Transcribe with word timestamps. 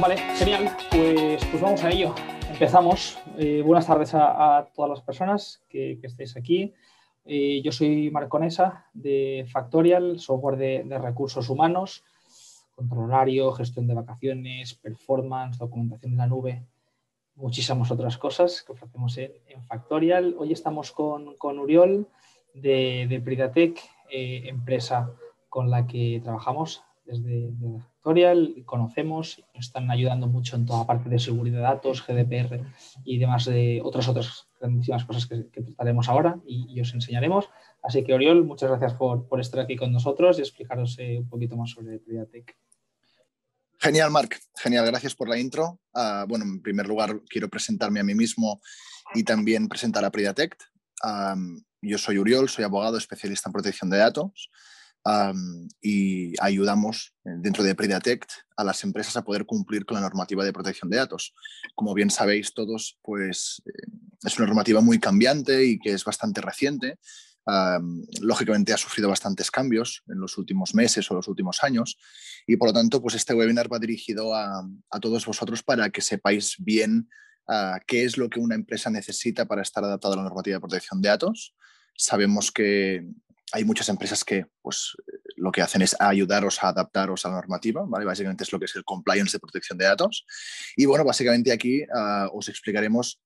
Vale, 0.00 0.16
genial. 0.36 0.76
Pues, 0.92 1.44
pues 1.46 1.60
vamos 1.60 1.82
a 1.82 1.90
ello. 1.90 2.14
Empezamos. 2.52 3.18
Eh, 3.36 3.62
buenas 3.66 3.88
tardes 3.88 4.14
a, 4.14 4.68
todas 4.72 4.88
las 4.90 5.02
personas 5.02 5.60
que, 5.68 5.98
estéis 6.00 6.36
aquí. 6.36 6.72
Eh, 7.24 7.60
yo 7.64 7.72
soy 7.72 8.08
Marconesa 8.12 8.86
de 8.94 9.44
Factorial, 9.50 10.20
software 10.20 10.56
de, 10.56 10.98
recursos 10.98 11.50
humanos, 11.50 12.04
control 12.76 13.06
horario, 13.06 13.50
gestión 13.52 13.88
de 13.88 13.94
vacaciones, 13.94 14.74
performance, 14.74 15.58
documentación 15.58 16.12
en 16.12 16.18
la 16.18 16.28
nube, 16.28 16.62
muchísimas 17.34 17.90
otras 17.90 18.18
cosas 18.18 18.62
que 18.62 18.72
ofrecemos 18.72 19.18
en, 19.18 19.32
Factorial. 19.66 20.36
Hoy 20.38 20.52
estamos 20.52 20.92
con, 20.92 21.36
con 21.36 21.58
Uriol 21.58 22.06
de, 22.54 23.06
de 23.08 23.20
Pridatec, 23.20 23.80
eh, 24.10 24.44
empresa 24.46 25.10
con 25.48 25.70
la 25.70 25.88
que 25.88 26.20
trabajamos 26.22 26.84
desde, 27.04 27.50
Conocemos, 28.64 29.44
nos 29.54 29.66
están 29.66 29.90
ayudando 29.90 30.28
mucho 30.28 30.56
en 30.56 30.64
toda 30.64 30.86
parte 30.86 31.10
de 31.10 31.18
seguridad 31.18 31.56
de 31.56 31.62
datos, 31.62 32.02
GDPR 32.06 32.64
y 33.04 33.18
demás 33.18 33.44
de 33.44 33.80
otras 33.84 34.08
otras 34.08 34.48
grandísimas 34.58 35.04
cosas 35.04 35.26
que, 35.26 35.36
trataremos 35.36 36.08
ahora 36.08 36.40
y, 36.46 36.80
os 36.80 36.94
enseñaremos. 36.94 37.50
Así 37.82 38.02
que 38.04 38.14
Oriol, 38.14 38.44
muchas 38.44 38.70
gracias 38.70 38.94
por, 38.94 39.28
por 39.28 39.40
estar 39.40 39.60
aquí 39.60 39.76
con 39.76 39.92
nosotros 39.92 40.38
y 40.38 40.40
explicaros 40.40 40.98
eh, 40.98 41.18
un 41.18 41.28
poquito 41.28 41.56
más 41.56 41.70
sobre 41.70 41.98
Pridatec. 41.98 42.56
Genial, 43.78 44.10
Marc. 44.10 44.40
Genial, 44.56 44.86
gracias 44.86 45.14
por 45.14 45.28
la 45.28 45.38
intro. 45.38 45.78
Ah, 45.92 46.24
bueno, 46.26 46.46
en 46.46 46.62
primer 46.62 46.88
lugar, 46.88 47.20
quiero 47.28 47.48
presentarme 47.48 48.00
a 48.00 48.04
mí 48.04 48.14
mismo 48.14 48.60
y 49.14 49.22
también 49.22 49.68
presentar 49.68 50.04
a 50.06 50.10
Pridatec. 50.10 50.56
yo 51.82 51.98
soy 51.98 52.18
Uriol, 52.18 52.48
soy 52.48 52.64
abogado 52.64 52.96
especialista 52.96 53.50
en 53.50 53.52
protección 53.52 53.90
de 53.90 53.98
datos 53.98 54.50
y 55.80 56.34
ayudamos 56.40 57.14
eh, 57.24 57.30
dentro 57.38 57.64
de 57.64 57.74
Predatect 57.74 58.30
a 58.56 58.64
las 58.64 58.84
empresas 58.84 59.16
a 59.16 59.24
poder 59.24 59.46
cumplir 59.46 59.84
con 59.84 59.94
la 59.94 60.00
normativa 60.02 60.44
de 60.44 60.52
protección 60.52 60.90
de 60.90 60.98
datos. 60.98 61.34
Como 61.74 61.94
bien 61.94 62.10
sabéis 62.10 62.52
todos, 62.52 62.98
pues 63.02 63.62
eh, 63.66 63.90
es 64.24 64.38
una 64.38 64.46
normativa 64.46 64.80
muy 64.80 64.98
cambiante 64.98 65.64
y 65.64 65.78
que 65.78 65.92
es 65.92 66.04
bastante 66.04 66.40
reciente. 66.40 66.98
lógicamente 68.20 68.74
ha 68.74 68.76
sufrido 68.76 69.08
bastantes 69.08 69.50
cambios 69.50 70.02
en 70.08 70.20
los 70.20 70.36
últimos 70.36 70.74
meses 70.74 71.10
o 71.10 71.14
los 71.14 71.28
últimos 71.28 71.64
años 71.64 71.96
y 72.46 72.58
por 72.58 72.68
lo 72.68 72.74
tanto 72.74 73.00
pues 73.00 73.14
este 73.14 73.32
webinar 73.32 73.72
va 73.72 73.78
dirigido 73.78 74.34
a, 74.34 74.68
todos 75.00 75.24
vosotros 75.24 75.62
para 75.62 75.88
que 75.88 76.02
sepáis 76.02 76.56
bien 76.58 77.08
ah, 77.46 77.80
qué 77.86 78.04
es 78.04 78.18
lo 78.18 78.28
que 78.28 78.38
una 78.38 78.54
empresa 78.54 78.90
necesita 78.90 79.46
para 79.46 79.62
estar 79.62 79.82
adaptada 79.82 80.12
a 80.12 80.16
la 80.18 80.24
normativa 80.24 80.56
de 80.56 80.60
protección 80.60 81.00
de 81.00 81.08
datos. 81.08 81.54
Sabemos 81.96 82.52
que 82.52 83.06
hay 83.52 83.64
muchas 83.64 83.88
empresas 83.88 84.24
que 84.24 84.46
pues, 84.62 84.96
lo 85.36 85.52
que 85.52 85.62
hacen 85.62 85.82
es 85.82 85.96
ayudaros 85.98 86.62
a 86.62 86.68
adaptaros 86.68 87.24
a 87.24 87.28
la 87.28 87.36
normativa. 87.36 87.84
Básicamente 87.86 88.44
es 88.44 88.52
lo 88.52 88.58
que 88.58 88.66
es 88.66 88.76
el 88.76 88.84
compliance 88.84 89.32
de 89.32 89.40
protección 89.40 89.78
de 89.78 89.86
datos. 89.86 90.26
Y 90.76 90.86
bueno, 90.86 91.04
básicamente 91.04 91.52
aquí 91.52 91.82
ah, 91.94 92.28
os 92.32 92.48
explicaremos 92.48 93.20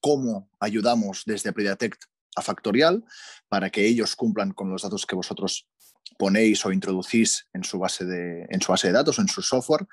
cómo 0.00 0.50
ayudamos 0.58 1.22
desde 1.26 1.52
Predatect 1.52 2.02
a 2.36 2.42
Factorial 2.42 3.04
para 3.48 3.70
que 3.70 3.84
ellos 3.84 4.16
cumplan 4.16 4.52
con 4.52 4.70
los 4.70 4.82
datos 4.82 5.06
que 5.06 5.16
vosotros 5.16 5.68
ponéis 6.18 6.64
o 6.66 6.72
introducís 6.72 7.48
en 7.52 7.64
su 7.64 7.78
base 7.78 8.04
de, 8.04 8.46
en 8.50 8.60
su 8.60 8.72
base 8.72 8.88
de 8.88 8.92
datos, 8.94 9.18
en 9.18 9.28
su 9.28 9.42
software. 9.42 9.86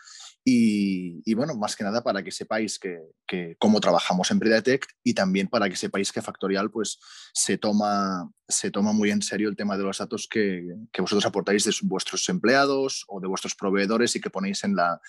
Y, 0.50 1.34
bueno, 1.34 1.56
más 1.56 1.76
que 1.76 1.84
nada 1.84 2.02
para 2.02 2.24
que 2.24 2.32
sepáis 2.32 2.80
que, 2.80 3.58
cómo 3.60 3.82
trabajamos 3.82 4.32
en 4.32 4.40
Predatect 4.40 4.92
y 5.04 5.14
también 5.14 5.50
para 5.50 5.70
que 5.70 5.76
sepáis 5.76 6.14
que 6.14 6.22
Factorial 6.22 6.72
pues, 6.72 7.00
se, 7.34 7.58
toma, 7.58 8.32
se 8.48 8.72
toma 8.72 8.94
muy 8.94 9.12
en 9.12 9.22
serio 9.22 9.50
el 9.50 9.58
tema 9.58 9.76
de 9.76 9.84
los 9.84 9.98
datos 9.98 10.26
que, 10.26 10.74
vosotros 10.98 11.26
aportáis 11.26 11.66
de 11.66 11.76
vuestros 11.82 12.30
empleados 12.30 13.04
o 13.10 13.20
de 13.20 13.28
vuestros 13.28 13.56
proveedores 13.56 14.16
y 14.16 14.22
que 14.22 14.30
ponéis 14.30 14.64
en, 14.64 14.78
la, 14.78 15.02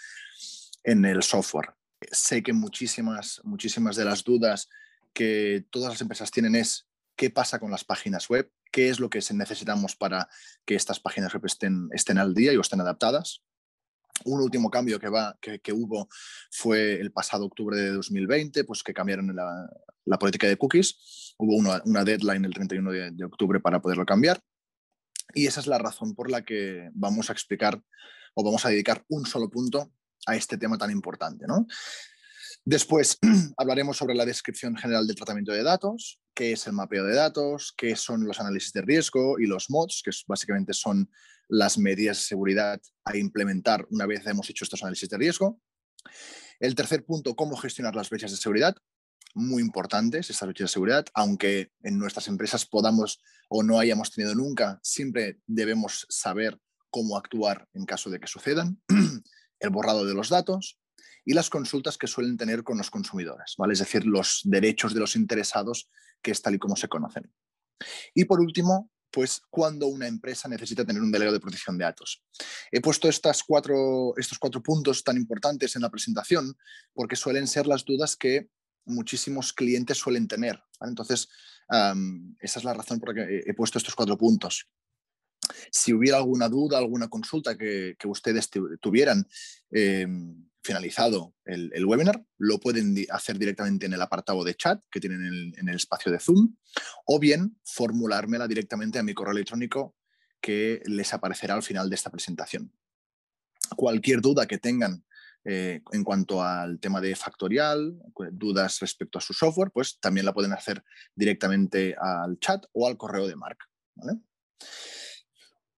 en 0.83 1.05
el 1.05 1.23
software. 1.23 1.73
Sé 2.11 2.43
que 2.43 2.53
muchísimas, 2.53 3.41
muchísimas 3.45 3.95
de 3.95 4.07
las 4.07 4.25
dudas 4.25 4.69
que 5.13 5.65
todas 5.71 5.93
las 5.93 6.01
empresas 6.01 6.33
tienen 6.33 6.57
es 6.57 6.89
qué 7.15 7.31
pasa 7.31 7.61
con 7.61 7.71
las 7.71 7.85
páginas 7.85 8.29
web, 8.29 8.51
qué 8.73 8.89
es 8.89 8.99
lo 8.99 9.09
que 9.09 9.21
necesitamos 9.35 9.95
para 9.95 10.29
que 10.67 10.75
estas 10.75 10.99
páginas 10.99 11.33
web 11.33 11.47
estén, 11.47 11.91
estén 11.93 12.19
al 12.19 12.35
día 12.35 12.53
y 12.53 12.57
o 12.57 12.61
estén 12.61 12.81
adaptadas. 12.81 13.45
Un 14.25 14.41
último 14.41 14.71
cambio 14.71 14.99
que, 14.99 15.09
va, 15.09 15.37
que, 15.41 15.73
hubo 15.73 16.09
fue 16.51 17.01
el 17.01 17.13
pasado 17.13 17.47
octubre 17.47 17.77
de 17.79 17.93
2020, 17.93 18.65
pues 18.65 18.83
que 18.83 18.95
cambiaron 18.95 19.35
la, 19.35 20.19
política 20.19 20.47
de 20.47 20.57
cookies. 20.57 21.35
Hubo 21.39 21.57
una, 21.57 22.05
deadline 22.05 22.45
el 22.45 22.55
31 22.55 22.91
de, 22.91 23.25
octubre 23.25 23.61
para 23.61 23.81
poderlo 23.81 24.05
cambiar. 24.05 24.41
Y 25.35 25.47
esa 25.47 25.61
es 25.61 25.67
la 25.67 25.79
razón 25.79 26.15
por 26.15 26.31
la 26.31 26.43
que 26.43 26.89
vamos 26.95 27.31
a 27.31 27.33
explicar 27.33 27.81
o 28.35 28.45
vamos 28.45 28.65
a 28.65 28.71
dedicar 28.71 29.05
un 29.09 29.27
solo 29.27 29.51
punto 29.51 29.93
a 30.27 30.37
este 30.37 30.57
tema 30.57 30.79
tan 30.79 30.91
importante. 30.91 31.47
¿no? 31.47 31.67
Después 32.65 33.19
hablaremos 33.57 33.97
sobre 33.97 34.15
la 34.15 34.27
descripción 34.27 34.77
general 34.77 35.07
del 35.07 35.17
tratamiento 35.17 35.53
de 35.53 35.63
datos, 35.63 36.21
qué 36.35 36.53
es 36.53 36.67
el 36.67 36.75
mapeo 36.75 37.05
de 37.05 37.15
datos, 37.15 37.73
qué 37.77 37.97
son 37.97 38.25
los 38.27 38.41
análisis 38.41 38.73
de 38.73 38.83
riesgo 38.83 39.39
y 39.39 39.47
los 39.47 39.71
mods, 39.71 40.03
que 40.05 40.11
básicamente 40.27 40.73
son 40.73 41.11
las 41.49 41.79
medidas 41.79 42.19
de 42.19 42.25
seguridad 42.25 42.81
a 43.05 43.17
implementar 43.17 43.87
una 43.91 44.07
vez 44.07 44.27
hemos 44.27 44.49
hecho 44.51 44.65
estos 44.65 44.83
análisis 44.83 45.09
de 45.09 45.17
riesgo. 45.17 45.61
El 46.61 46.75
tercer 46.75 47.05
punto, 47.05 47.35
cómo 47.35 47.57
gestionar 47.57 47.95
las 47.97 48.11
brechas 48.11 48.31
de 48.31 48.37
seguridad. 48.37 48.77
Muy 49.35 49.63
importantes 49.63 50.31
estas 50.31 50.47
brechas 50.49 50.71
de 50.71 50.73
seguridad, 50.73 51.07
aunque 51.15 51.71
en 51.83 51.99
nuestras 51.99 52.29
empresas 52.29 52.67
podamos 52.67 53.21
o 53.49 53.63
no 53.63 53.79
hayamos 53.79 54.13
tenido 54.13 54.35
nunca, 54.35 54.79
siempre 54.83 55.39
debemos 55.47 56.07
saber 56.09 56.59
cómo 56.91 57.17
actuar 57.17 57.69
en 57.75 57.85
caso 57.85 58.11
de 58.11 58.21
que 58.21 58.27
sucedan. 58.27 58.81
El 59.61 59.71
borrado 59.71 60.05
de 60.05 60.15
los 60.15 60.29
datos, 60.29 60.79
y 61.29 61.35
las 61.35 61.51
consultas 61.51 61.99
que 61.99 62.07
suelen 62.07 62.39
tener 62.39 62.65
con 62.65 62.79
los 62.79 62.91
consumidores, 62.91 63.55
¿vale? 63.59 63.75
es 63.75 63.81
decir, 63.81 64.07
los 64.07 64.41
derechos 64.45 64.95
de 64.95 65.01
los 65.01 65.15
interesados, 65.15 65.91
que 66.23 66.31
es 66.31 66.41
tal 66.41 66.55
y 66.55 66.59
como 66.59 66.75
se 66.75 66.89
conocen. 66.89 67.31
Y 68.15 68.25
por 68.25 68.41
último, 68.41 68.91
pues 69.11 69.43
cuando 69.51 69.89
una 69.89 70.07
empresa 70.07 70.49
necesita 70.49 70.87
tener 70.87 71.03
un 71.03 71.13
delegado 71.13 71.35
de 71.35 71.41
protección 71.41 71.77
de 71.77 71.85
datos. 71.85 72.25
He 72.73 72.81
puesto 72.81 73.11
estas 73.11 73.43
cuatro, 73.43 74.17
estos 74.17 74.39
cuatro 74.39 74.63
puntos 74.63 75.05
tan 75.05 75.19
importantes 75.19 75.77
en 75.77 75.83
la 75.83 75.91
presentación 75.91 76.57
porque 76.95 77.15
suelen 77.15 77.47
ser 77.47 77.67
las 77.67 77.85
dudas 77.85 78.17
que 78.17 78.49
muchísimos 78.87 79.53
clientes 79.53 79.99
suelen 79.99 80.29
tener. 80.29 80.59
Entonces, 80.81 81.29
esa 82.41 82.59
es 82.59 82.65
la 82.65 82.73
razón 82.73 83.01
por 83.01 83.15
la 83.15 83.27
que 83.27 83.43
he 83.45 83.53
puesto 83.53 83.77
estos 83.77 83.95
cuatro 83.95 84.17
puntos. 84.17 84.67
Si 85.71 85.93
hubiera 85.93 86.17
alguna 86.17 86.49
duda, 86.49 86.79
alguna 86.79 87.09
consulta 87.09 87.59
que, 87.59 87.97
ustedes 88.07 88.49
tuvieran, 88.81 89.29
em, 89.71 90.49
finalizado 90.69 91.35
el, 91.47 91.87
webinar, 91.87 92.23
lo 92.37 92.61
pueden 92.61 92.95
hacer 93.11 93.39
directamente 93.39 93.87
en 93.87 93.95
el 93.95 94.03
apartado 94.03 94.45
de 94.45 94.55
chat 94.55 94.83
que 94.91 95.01
tienen 95.01 95.55
en 95.57 95.69
el, 95.69 95.75
espacio 95.75 96.13
de 96.13 96.19
Zoom 96.19 96.57
o 97.07 97.19
bien 97.19 97.59
formulármela 97.65 98.47
directamente 98.47 98.99
a 98.99 99.03
mi 99.03 99.15
correo 99.15 99.33
electrónico 99.33 99.97
que 100.43 100.83
les 100.85 101.15
aparecerá 101.15 101.55
al 101.55 101.63
final 101.63 101.89
de 101.89 101.97
esta 101.97 102.11
presentación. 102.11 102.71
Cualquier 103.77 104.21
duda 104.21 104.47
que 104.47 104.59
tengan 104.59 105.07
eh, 105.45 105.81
en 105.93 106.05
cuanto 106.05 106.43
al 106.43 106.79
tema 106.81 107.01
de 107.01 107.17
factorial, 107.17 107.99
dudas 108.33 108.81
respecto 108.81 109.17
a 109.17 109.23
su 109.23 109.33
software, 109.33 109.71
pues 109.73 109.99
también 110.01 110.27
la 110.27 110.35
pueden 110.35 110.53
hacer 110.53 110.85
directamente 111.15 111.97
al 111.99 112.39
chat 112.41 112.67
o 112.73 112.87
al 112.87 112.99
correo 112.99 113.27
de 113.27 113.37
Mark. 113.37 113.59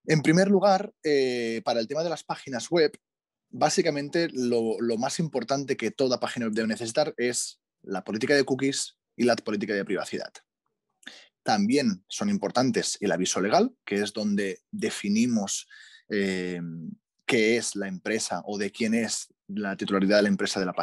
En 0.06 0.22
primer 0.22 0.48
lugar, 0.48 0.92
eh, 1.04 1.62
para 1.64 1.78
el 1.78 1.86
tema 1.86 2.02
de 2.02 2.10
las 2.10 2.24
páginas 2.24 2.68
web, 2.70 2.90
básicamente 3.50 4.28
lo, 4.32 4.78
más 4.98 5.18
importante 5.18 5.76
que 5.76 5.90
toda 5.90 6.20
página 6.20 6.46
web 6.46 6.54
debe 6.54 6.68
necesitar 6.68 7.14
es 7.16 7.60
la 7.82 8.04
política 8.04 8.34
de 8.34 8.44
cookies 8.44 8.96
y 9.16 9.24
la 9.24 9.36
política 9.36 9.74
de 9.74 9.84
privacidad. 9.84 10.32
También 11.42 12.04
son 12.08 12.28
importantes 12.28 12.98
el 13.00 13.12
aviso 13.12 13.40
legal, 13.40 13.74
que 13.84 13.96
es 13.96 14.12
donde 14.12 14.60
definimos 14.70 15.68
eh, 16.08 16.60
qué 17.26 17.56
es 17.56 17.76
la 17.76 17.88
empresa 17.88 18.42
o 18.44 18.58
de 18.58 18.70
quién 18.70 18.94
es 18.94 19.28
la 19.48 19.76
titularidad 19.76 20.18
de 20.18 20.22
la 20.24 20.28
empresa 20.28 20.60
de 20.60 20.66
la 20.66 20.74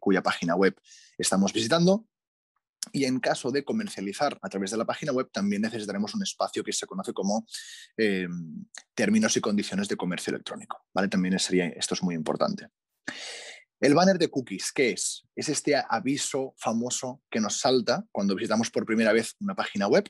cuya 0.00 0.22
página 0.22 0.56
web 0.56 0.74
estamos 1.18 1.52
visitando. 1.52 2.06
Y 2.92 3.04
en 3.04 3.20
caso 3.20 3.50
de 3.50 3.64
comercializar 3.64 4.38
a 4.42 4.48
través 4.48 4.70
de 4.70 4.76
la 4.76 4.84
página 4.84 5.12
web, 5.12 5.28
también 5.32 5.62
necesitaremos 5.62 6.14
un 6.14 6.22
espacio 6.22 6.62
que 6.62 6.72
se 6.72 6.86
conoce 6.86 7.12
como 7.12 7.46
eh, 7.96 8.28
términos 8.94 9.36
y 9.36 9.40
condiciones 9.40 9.88
de 9.88 9.96
comercio 9.96 10.32
electrónico. 10.32 10.84
¿vale? 10.92 11.08
También 11.08 11.38
sería, 11.38 11.66
esto 11.68 11.94
es 11.94 12.02
muy 12.02 12.14
importante. 12.14 12.68
El 13.80 13.94
banner 13.94 14.18
de 14.18 14.28
cookies, 14.28 14.72
¿qué 14.72 14.92
es? 14.92 15.26
Es 15.34 15.48
este 15.48 15.74
aviso 15.76 16.54
famoso 16.56 17.22
que 17.30 17.40
nos 17.40 17.58
salta 17.58 18.04
cuando 18.12 18.34
visitamos 18.34 18.70
por 18.70 18.86
primera 18.86 19.12
vez 19.12 19.34
una 19.40 19.54
página 19.54 19.88
web 19.88 20.08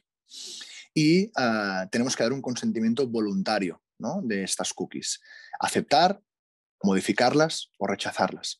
y 0.94 1.30
ah, 1.36 1.88
tenemos 1.90 2.14
que 2.14 2.22
dar 2.22 2.32
un 2.32 2.42
consentimiento 2.42 3.06
voluntario 3.08 3.80
de 4.22 4.44
estas 4.44 4.72
cookies. 4.72 5.20
Aceptar, 5.58 6.20
modificarlas 6.82 7.70
o 7.78 7.86
rechazarlas. 7.86 8.58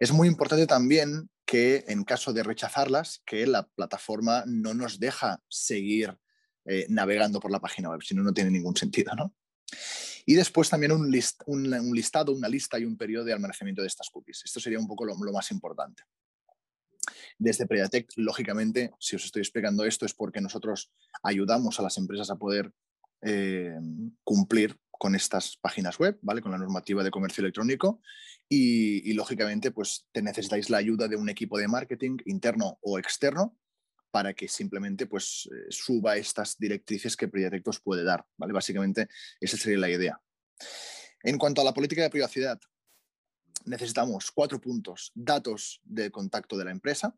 Es 0.00 0.12
muy 0.12 0.28
importante 0.28 0.66
también 0.66 1.28
que 1.46 1.84
en 1.86 2.04
caso 2.04 2.32
de 2.32 2.42
rechazarlas, 2.42 3.22
que 3.24 3.46
la 3.46 3.68
plataforma 3.68 4.44
no 4.46 4.74
nos 4.74 4.98
deja 4.98 5.40
seguir 5.48 6.18
eh, 6.64 6.86
navegando 6.88 7.38
por 7.38 7.52
la 7.52 7.60
página 7.60 7.88
web, 7.88 8.02
si 8.02 8.14
no, 8.14 8.22
no 8.22 8.34
tiene 8.34 8.50
ningún 8.50 8.76
sentido. 8.76 9.14
¿no? 9.14 9.32
Y 10.26 10.34
después 10.34 10.68
también 10.68 10.90
un, 10.90 11.08
listado, 11.08 12.32
una 12.32 12.48
lista 12.48 12.78
y 12.80 12.84
un 12.84 12.96
periodo 12.96 13.24
de 13.24 13.32
almacenamiento 13.32 13.82
de 13.82 13.88
estas 13.88 14.10
cookies. 14.10 14.42
Esto 14.44 14.58
sería 14.58 14.80
un 14.80 14.88
poco 14.88 15.04
lo, 15.04 15.14
más 15.14 15.52
importante. 15.52 16.02
Desde 17.38 17.66
Predatec, 17.66 18.10
lógicamente, 18.16 18.90
si 18.98 19.14
os 19.14 19.24
estoy 19.24 19.42
explicando 19.42 19.84
esto 19.84 20.04
es 20.04 20.14
porque 20.14 20.40
nosotros 20.40 20.90
ayudamos 21.22 21.78
a 21.78 21.84
las 21.84 21.96
empresas 21.96 22.28
a 22.30 22.36
poder 22.36 22.72
eh, 23.22 23.78
cumplir 24.24 24.76
con 24.98 25.14
estas 25.14 25.56
páginas 25.56 25.98
web, 25.98 26.18
¿vale? 26.22 26.40
Con 26.40 26.52
la 26.52 26.58
normativa 26.58 27.02
de 27.02 27.10
comercio 27.10 27.42
electrónico 27.42 28.00
y, 28.48 29.12
lógicamente, 29.14 29.70
pues 29.70 30.06
te 30.12 30.22
necesitáis 30.22 30.70
la 30.70 30.78
ayuda 30.78 31.08
de 31.08 31.16
un 31.16 31.28
equipo 31.28 31.58
de 31.58 31.68
marketing 31.68 32.18
interno 32.26 32.78
o 32.82 32.98
externo 32.98 33.58
para 34.10 34.34
que 34.34 34.48
simplemente 34.48 35.06
pues, 35.06 35.48
eh, 35.52 35.66
suba 35.70 36.16
estas 36.16 36.56
directrices 36.58 37.16
que 37.16 37.28
Privatec 37.28 37.66
os 37.68 37.80
puede 37.80 38.04
dar. 38.04 38.24
¿vale? 38.36 38.52
Básicamente, 38.52 39.08
esa 39.40 39.56
sería 39.56 39.78
la 39.78 39.90
idea. 39.90 40.20
En 41.22 41.38
cuanto 41.38 41.60
a 41.60 41.64
la 41.64 41.74
política 41.74 42.02
de 42.02 42.10
privacidad, 42.10 42.58
necesitamos 43.64 44.30
cuatro 44.30 44.60
puntos. 44.60 45.10
Datos 45.14 45.80
de 45.84 46.10
contacto 46.10 46.56
de 46.56 46.64
la 46.64 46.70
empresa, 46.70 47.14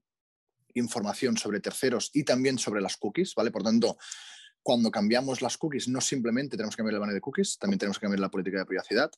información 0.74 1.36
sobre 1.36 1.60
terceros 1.60 2.10
y 2.14 2.24
también 2.24 2.58
sobre 2.58 2.80
las 2.80 2.96
cookies, 2.96 3.34
¿vale? 3.34 3.50
Por 3.50 3.62
tanto, 3.62 3.98
cuando 4.68 4.90
cambiamos 4.90 5.40
las 5.40 5.56
cookies, 5.56 5.88
no 5.88 6.02
simplemente 6.02 6.58
tenemos 6.58 6.76
que 6.76 6.80
cambiar 6.80 6.96
el 6.96 7.00
banner 7.00 7.14
de 7.14 7.22
cookies, 7.22 7.56
también 7.56 7.78
tenemos 7.78 7.98
que 7.98 8.02
cambiar 8.02 8.20
la 8.20 8.28
política 8.28 8.58
de 8.58 8.66
privacidad. 8.66 9.10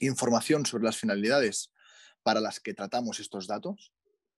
Información 0.00 0.66
sobre 0.66 0.82
las 0.82 0.96
finalidades 0.96 1.70
para 2.24 2.40
las 2.40 2.58
que 2.58 2.74
tratamos 2.74 3.20
estos 3.20 3.46
datos, 3.46 3.92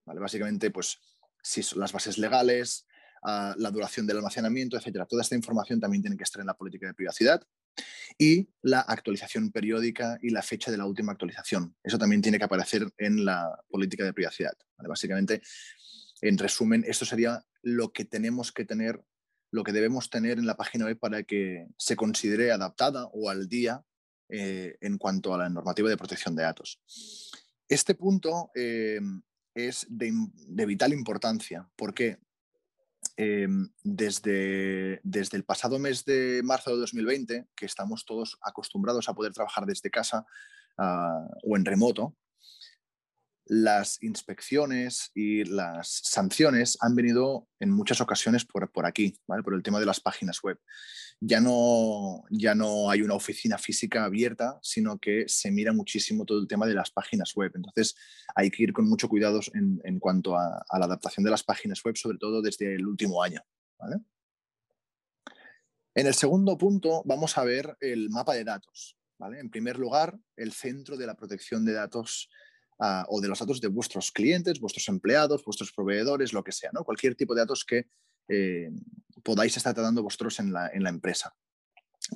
¿vale? 0.05 0.21
Básicamente, 0.21 0.71
pues 0.71 0.99
si 1.43 1.63
son 1.63 1.81
las 1.81 1.95
bases 1.95 2.19
legales, 2.19 2.87
ah, 3.23 3.55
la 3.57 3.71
duración 3.71 4.07
del 4.07 4.19
almacenamiento, 4.19 4.77
etcétera. 4.77 5.07
Toda 5.07 5.23
esta 5.23 5.35
información 5.35 5.81
también 5.81 6.03
tiene 6.03 6.19
que 6.19 6.25
estar 6.25 6.41
en 6.41 6.47
la 6.49 6.59
política 6.59 6.87
de 6.87 6.93
privacidad 6.93 7.43
y 8.19 8.51
la 8.61 8.81
actualización 8.81 9.51
periódica 9.51 10.19
y 10.21 10.29
la 10.29 10.43
fecha 10.43 10.71
de 10.71 10.77
la 10.77 10.85
última 10.85 11.13
actualización. 11.13 11.75
Eso 11.83 11.97
también 11.97 12.21
tiene 12.21 12.37
que 12.37 12.45
aparecer 12.45 12.87
en 12.99 13.25
la 13.25 13.59
política 13.71 14.05
de 14.05 14.13
privacidad. 14.13 14.53
Básicamente, 14.77 15.41
en 16.21 16.37
resumen, 16.37 16.85
esto 16.87 17.07
sería 17.07 17.47
lo 17.63 17.95
que 17.95 18.05
tenemos 18.05 18.53
que 18.53 18.67
tener, 18.67 19.03
lo 19.53 19.63
que 19.63 19.73
debemos 19.73 20.11
tener 20.11 20.39
en 20.39 20.47
la 20.47 20.57
página 20.57 20.87
web 20.87 20.99
para 20.99 21.23
que 21.23 21.69
se 21.77 21.95
considere 21.95 22.51
adaptada 22.51 23.07
o 23.13 23.29
al 23.29 23.49
día 23.49 23.85
eh, 24.29 24.77
en 24.81 24.97
cuanto 24.97 25.35
a 25.35 25.39
la 25.39 25.51
normativa 25.51 25.91
de 25.91 25.97
protección 25.99 26.35
de 26.35 26.43
datos. 26.43 26.81
Este 27.69 27.95
punto 27.95 28.51
eh, 28.55 28.99
es 29.55 29.87
de, 29.91 30.67
vital 30.67 30.95
importancia. 30.95 31.69
porque 31.77 32.19
em, 33.19 33.69
desde, 33.85 35.01
desde, 35.03 35.37
el 35.37 35.45
pasado 35.45 35.79
mes 35.79 36.07
de 36.07 36.41
marzo 36.43 36.71
de 36.71 36.79
2020, 36.79 37.49
que 37.55 37.67
estamos 37.67 38.07
todos 38.07 38.39
acostumbrados 38.41 39.11
a 39.11 39.15
poder 39.15 39.35
trabajar 39.35 39.67
desde 39.67 39.91
casa 39.91 40.25
ah, 40.79 41.29
o 41.43 41.59
en 41.59 41.67
remoto, 41.67 42.17
las 43.47 44.03
inspecciones 44.03 45.11
y 45.15 45.45
las 45.45 46.01
sanciones 46.05 46.79
han 46.81 46.95
venido 46.95 47.49
en 47.61 47.71
muchas 47.71 48.01
ocasiones 48.01 48.45
por, 48.45 48.71
por 48.71 48.87
aquí, 48.87 49.19
por 49.27 49.55
el 49.55 49.63
tema 49.63 49.81
de 49.81 49.87
las 49.87 50.01
páginas 50.01 50.41
web. 50.43 50.59
Ya 51.21 51.41
no, 51.41 52.25
ya 52.31 52.55
no 52.55 52.91
hay 52.91 53.03
una 53.03 53.15
oficina 53.15 53.59
física 53.59 54.05
abierta, 54.05 54.59
sino 54.63 54.99
que 54.99 55.25
se 55.29 55.51
mira 55.51 55.73
muchísimo 55.73 56.25
todo 56.25 56.41
el 56.41 56.49
tema 56.49 56.67
de 56.67 56.75
las 56.75 56.91
páginas 56.91 57.33
web. 57.35 57.53
Entonces 57.55 57.95
hay 58.35 58.51
que 58.51 58.63
ir 58.63 58.73
con 58.73 58.89
mucho 58.89 59.09
cuidado 59.09 59.41
en, 59.55 59.81
en 59.85 59.99
cuanto 59.99 60.37
a, 60.37 60.65
la 60.79 60.85
adaptación 60.85 61.25
de 61.25 61.31
las 61.31 61.43
páginas 61.43 61.83
web, 61.85 61.97
sobre 61.97 62.19
todo 62.19 62.43
desde 62.43 62.75
el 62.75 62.87
último 62.87 63.23
año. 63.23 63.41
En 65.95 66.07
el 66.07 66.15
segundo 66.15 66.57
punto 66.57 67.03
vamos 67.05 67.37
a 67.37 67.45
ver 67.45 67.77
el 67.81 68.09
mapa 68.09 68.35
de 68.35 68.45
datos. 68.45 68.97
En 69.39 69.51
primer 69.51 69.79
lugar, 69.79 70.19
el 70.37 70.53
centro 70.53 70.97
de 70.97 71.07
la 71.07 71.15
protección 71.15 71.65
de 71.65 71.75
datos 71.75 72.29
o 73.09 73.21
de 73.21 73.29
los 73.29 73.39
datos 73.39 73.61
de 73.61 73.69
vuestros 73.69 74.11
clientes, 74.11 74.61
vuestros 74.61 74.89
empleados, 74.89 75.45
vuestros 75.45 75.73
proveedores, 75.73 76.33
lo 76.33 76.43
que 76.43 76.53
sea, 76.53 76.71
¿no? 76.73 76.85
Cualquier 76.85 77.15
tipo 77.15 77.35
de 77.35 77.41
datos 77.41 77.65
que 77.65 77.89
eh, 78.29 78.71
podáis 79.23 79.57
estar 79.57 79.75
tratando 79.75 80.03
vosotros 80.03 80.39
en 80.41 80.53
la, 80.53 80.69
en 80.69 80.83
la 80.83 80.91
empresa. 80.91 81.35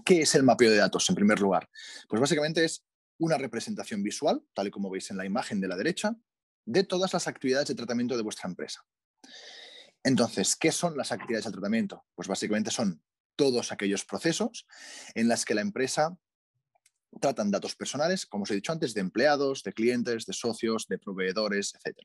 ¿Qué 0.05 0.23
es 0.23 0.35
el 0.35 0.43
mapeo 0.43 0.71
de 0.71 0.79
datos 0.79 1.09
en 1.09 1.15
primer 1.15 1.41
lugar? 1.41 1.69
Pues 2.09 2.21
básicamente 2.21 2.65
es 2.65 2.85
una 3.19 3.39
representación 3.39 4.03
visual, 4.03 4.43
tal 4.55 4.67
y 4.67 4.71
como 4.71 4.91
veis 4.91 5.11
en 5.11 5.17
la 5.17 5.25
imagen 5.25 5.61
de 5.61 5.69
la 5.69 5.77
derecha, 5.77 6.17
de 6.65 6.85
todas 6.85 7.13
las 7.13 7.29
actividades 7.29 7.69
de 7.69 7.75
tratamiento 7.75 8.17
de 8.17 8.23
vuestra 8.23 8.49
empresa. 8.49 8.85
Entonces, 10.03 10.57
¿qué 10.57 10.73
son 10.73 10.97
las 10.97 11.13
actividades 11.13 11.47
de 11.47 11.53
tratamiento? 11.53 12.05
Pues 12.15 12.29
básicamente 12.29 12.71
son 12.71 13.03
todos 13.37 13.73
aquellos 13.73 14.05
procesos 14.05 14.67
en 15.15 15.29
las 15.29 15.45
que 15.45 15.55
la 15.55 15.61
empresa 15.61 16.19
tratan 17.21 17.51
datos 17.51 17.75
personales, 17.75 18.27
como 18.27 18.45
os 18.45 18.51
he 18.51 18.55
dicho 18.55 18.73
antes, 18.73 18.95
de 18.95 19.01
empleados, 19.01 19.63
de 19.63 19.73
clientes, 19.73 20.27
de 20.27 20.33
socios, 20.33 20.87
de 20.89 20.99
proveedores, 20.99 21.75
etc. 21.75 21.99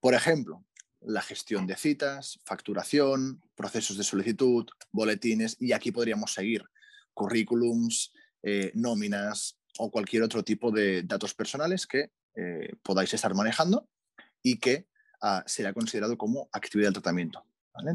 Por 0.00 0.14
ejemplo, 0.14 0.64
la 1.00 1.22
gestión 1.22 1.66
de 1.66 1.76
citas, 1.76 2.38
facturación, 2.44 3.42
procesos 3.54 3.96
de 3.96 4.04
solicitud, 4.04 4.66
boletines, 4.90 5.56
y 5.60 5.72
aquí 5.72 5.92
podríamos 5.92 6.32
seguir 6.32 6.64
currículums, 7.12 8.12
eh, 8.42 8.72
nóminas 8.74 9.58
o 9.78 9.90
cualquier 9.90 10.22
otro 10.22 10.42
tipo 10.42 10.70
de 10.70 11.02
datos 11.02 11.34
personales 11.34 11.86
que 11.86 12.10
eh, 12.36 12.74
podáis 12.82 13.12
estar 13.14 13.34
manejando 13.34 13.88
y 14.42 14.58
que 14.58 14.86
ah, 15.22 15.42
será 15.46 15.72
considerado 15.72 16.18
como 16.18 16.48
actividad 16.52 16.90
de 16.90 16.94
tratamiento. 16.94 17.44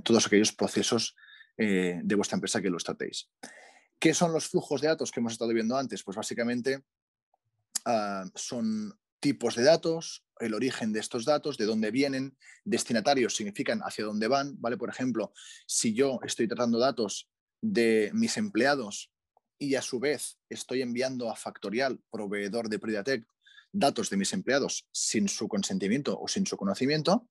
Todos 0.03 0.25
aquellos 0.25 0.51
procesos 0.51 1.15
eh, 1.57 1.99
de 2.03 2.15
vuestra 2.15 2.35
empresa 2.35 2.61
que 2.61 2.69
los 2.69 2.83
tratéis. 2.83 3.29
¿Qué 3.99 4.13
son 4.13 4.31
los 4.31 4.47
flujos 4.47 4.81
de 4.81 4.87
datos 4.87 5.11
que 5.11 5.19
hemos 5.19 5.33
estado 5.33 5.53
viendo 5.53 5.77
antes? 5.77 6.03
Pues 6.03 6.15
básicamente 6.15 6.83
ah, 7.85 8.25
son 8.33 8.97
tipos 9.19 9.55
de 9.55 9.63
datos, 9.63 10.23
el 10.39 10.53
origen 10.53 10.93
de 10.93 11.01
estos 11.01 11.25
datos, 11.25 11.57
de 11.57 11.65
dónde 11.65 11.91
vienen, 11.91 12.37
destinatarios 12.63 13.35
significan 13.35 13.81
hacia 13.81 14.05
dónde 14.05 14.27
van, 14.27 14.55
¿vale? 14.61 14.77
Por 14.77 14.89
ejemplo, 14.89 15.33
si 15.67 15.93
yo 15.93 16.19
estoy 16.23 16.47
tratando 16.47 16.79
datos 16.79 17.29
de 17.61 18.11
mis 18.13 18.37
empleados 18.37 19.11
y 19.57 19.75
a 19.75 19.81
su 19.81 19.99
vez 19.99 20.39
estoy 20.47 20.81
enviando 20.81 21.29
a 21.29 21.35
Factorial, 21.35 21.99
proveedor 22.09 22.69
de 22.69 22.79
Pridatec, 22.79 23.27
datos 23.73 24.09
de 24.09 24.15
mis 24.17 24.31
empleados 24.31 24.87
sin 24.91 25.27
su 25.27 25.49
consentimiento 25.49 26.17
o 26.17 26.29
sin 26.29 26.45
su 26.45 26.55
conocimiento, 26.55 27.27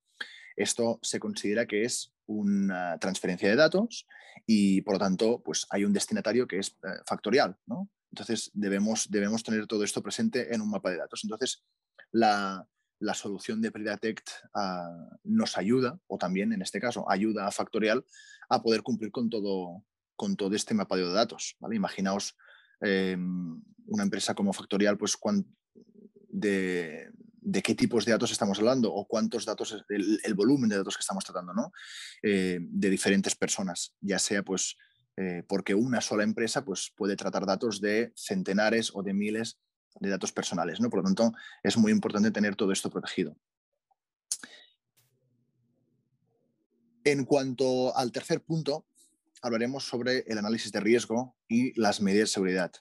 esto 0.54 0.98
se 1.02 1.18
considera 1.18 1.66
que 1.66 1.84
es 1.84 2.12
una 2.28 2.98
transferencia 2.98 3.48
de 3.48 3.56
datos 3.56 4.06
y 4.46 4.82
por 4.82 4.94
lo 4.94 4.98
tanto 5.00 5.42
pues 5.42 5.66
hay 5.70 5.84
un 5.84 5.92
destinatario 5.92 6.46
que 6.46 6.58
es 6.58 6.68
eh, 6.84 7.00
factorial. 7.06 7.56
¿no? 7.66 7.90
Entonces 8.12 8.50
debemos, 8.54 9.10
debemos 9.10 9.42
tener 9.42 9.66
todo 9.66 9.82
esto 9.82 10.02
presente 10.02 10.54
en 10.54 10.60
un 10.60 10.70
mapa 10.70 10.90
de 10.90 10.98
datos. 10.98 11.22
Entonces 11.24 11.64
la, 12.12 12.66
solución 13.14 13.60
de 13.62 13.70
Predatect 13.70 14.28
ah, 14.54 15.08
nos 15.24 15.56
ayuda, 15.56 15.98
o 16.06 16.18
también 16.18 16.52
en 16.52 16.62
este 16.62 16.80
caso 16.80 17.10
ayuda 17.10 17.46
a 17.46 17.50
Factorial 17.50 18.04
a 18.48 18.62
poder 18.62 18.82
cumplir 18.82 19.10
con 19.10 19.30
todo, 19.30 19.84
con 20.16 20.36
todo 20.36 20.54
este 20.54 20.74
mapa 20.74 20.96
de 20.96 21.10
datos. 21.10 21.56
¿vale? 21.60 21.76
Imaginaos 21.76 22.36
em, 22.80 23.62
una 23.86 24.02
empresa 24.02 24.34
como 24.34 24.52
Factorial, 24.52 24.98
pues 24.98 25.16
de, 26.28 27.10
de 27.50 27.62
qué 27.62 27.74
tipos 27.74 28.04
de 28.04 28.12
datos 28.12 28.30
estamos 28.30 28.58
hablando 28.58 28.92
o 28.92 29.06
cuántos 29.06 29.46
datos, 29.46 29.82
el, 29.88 30.20
el 30.22 30.34
volumen 30.34 30.68
de 30.68 30.76
datos 30.76 30.96
que 30.96 31.00
estamos 31.00 31.24
tratando, 31.24 31.54
¿no? 31.54 31.72
Eh, 32.22 32.58
de 32.60 32.90
diferentes 32.90 33.34
personas, 33.34 33.94
ya 34.00 34.18
sea 34.18 34.42
pues 34.42 34.76
eh, 35.16 35.42
porque 35.48 35.74
una 35.74 36.02
sola 36.02 36.24
empresa 36.24 36.62
pues, 36.62 36.92
puede 36.94 37.16
tratar 37.16 37.46
datos 37.46 37.80
de 37.80 38.12
centenares 38.14 38.90
o 38.94 39.02
de 39.02 39.14
miles 39.14 39.58
de 39.98 40.10
datos 40.10 40.30
personales, 40.30 40.78
¿no? 40.78 40.90
Por 40.90 40.98
lo 40.98 41.04
tanto, 41.04 41.32
es 41.62 41.78
muy 41.78 41.90
importante 41.90 42.30
tener 42.30 42.54
todo 42.54 42.70
esto 42.70 42.90
protegido. 42.90 43.34
En 47.02 47.24
cuanto 47.24 47.96
al 47.96 48.12
tercer 48.12 48.42
punto, 48.42 48.86
hablaremos 49.40 49.88
sobre 49.88 50.18
el 50.26 50.36
análisis 50.36 50.70
de 50.70 50.80
riesgo 50.80 51.34
y 51.48 51.72
las 51.80 52.02
medidas 52.02 52.28
de 52.28 52.34
seguridad. 52.34 52.72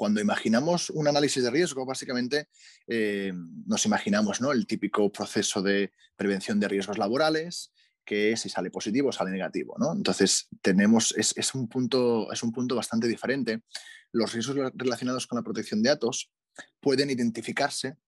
Cuando 0.00 0.22
imaginamos 0.22 0.88
un 0.88 1.08
análisis 1.08 1.44
de 1.44 1.50
riesgo, 1.50 1.84
básicamente 1.84 2.48
eh, 2.86 3.34
nos 3.66 3.84
imaginamos 3.84 4.40
¿no? 4.40 4.50
el 4.50 4.66
típico 4.66 5.12
proceso 5.12 5.60
de 5.60 5.92
prevención 6.16 6.58
de 6.58 6.68
riesgos 6.68 6.96
laborales, 6.96 7.70
que 8.02 8.34
si 8.38 8.48
sale 8.48 8.70
positivo 8.70 9.12
sale 9.12 9.30
negativo. 9.30 9.76
¿no? 9.78 9.92
Entonces, 9.92 10.48
tenemos, 10.62 11.14
es, 11.18 11.54
un 11.54 11.68
punto, 11.68 12.32
es 12.32 12.42
un 12.42 12.50
punto 12.50 12.76
bastante 12.76 13.08
diferente. 13.08 13.62
Los 14.10 14.32
riesgos 14.32 14.72
relacionados 14.72 15.26
con 15.26 15.36
la 15.36 15.42
protección 15.42 15.82
de 15.82 15.90
datos 15.90 16.32
pueden 16.80 17.10
identificarse 17.10 17.98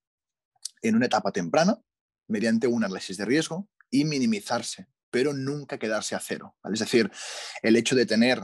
en 0.81 0.97
una 0.97 1.05
etapa 1.05 1.31
temprana 1.31 1.79
mediante 2.27 2.69
un 2.69 2.85
análisis 2.85 3.19
de 3.19 3.27
riesgo 3.27 3.69
y 3.91 4.07
minimizarse, 4.07 4.87
pero 5.11 5.35
nunca 5.35 5.79
quedarse 5.79 6.15
a 6.15 6.21
cero. 6.21 6.57
Es 6.73 6.81
decir, 6.81 7.11
el 7.61 7.77
hecho 7.77 7.95
de 7.95 8.07
tener 8.07 8.41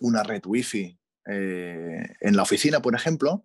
una 0.00 0.24
red 0.24 0.42
wifi 0.44 0.98
eh, 1.26 2.02
en 2.20 2.36
la 2.36 2.42
oficina, 2.42 2.80
por 2.80 2.94
ejemplo, 2.94 3.42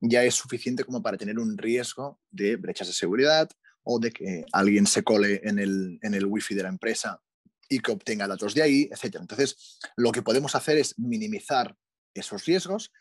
ya 0.00 0.24
es 0.24 0.34
suficiente 0.34 0.84
como 0.84 1.02
para 1.02 1.16
tener 1.16 1.38
un 1.38 1.56
riesgo 1.56 2.20
de 2.30 2.56
brechas 2.56 2.88
de 2.88 2.94
seguridad 2.94 3.48
o 3.82 3.98
de 3.98 4.10
que 4.10 4.44
alguien 4.52 4.86
se 4.86 5.02
cole 5.02 5.40
en 5.44 5.58
el, 5.58 5.98
en 6.02 6.14
el 6.14 6.26
wifi 6.26 6.54
de 6.54 6.64
la 6.64 6.68
empresa 6.68 7.20
y 7.68 7.80
que 7.80 7.92
obtenga 7.92 8.28
datos 8.28 8.54
de 8.54 8.62
ahí, 8.62 8.90
etc. 8.90 9.16
Entonces, 9.20 9.78
lo 9.96 10.12
que 10.12 10.22
podemos 10.22 10.54
hacer 10.54 10.76
es 10.76 10.98
minimizar 10.98 11.76
esos 12.14 12.44
riesgos, 12.44 12.92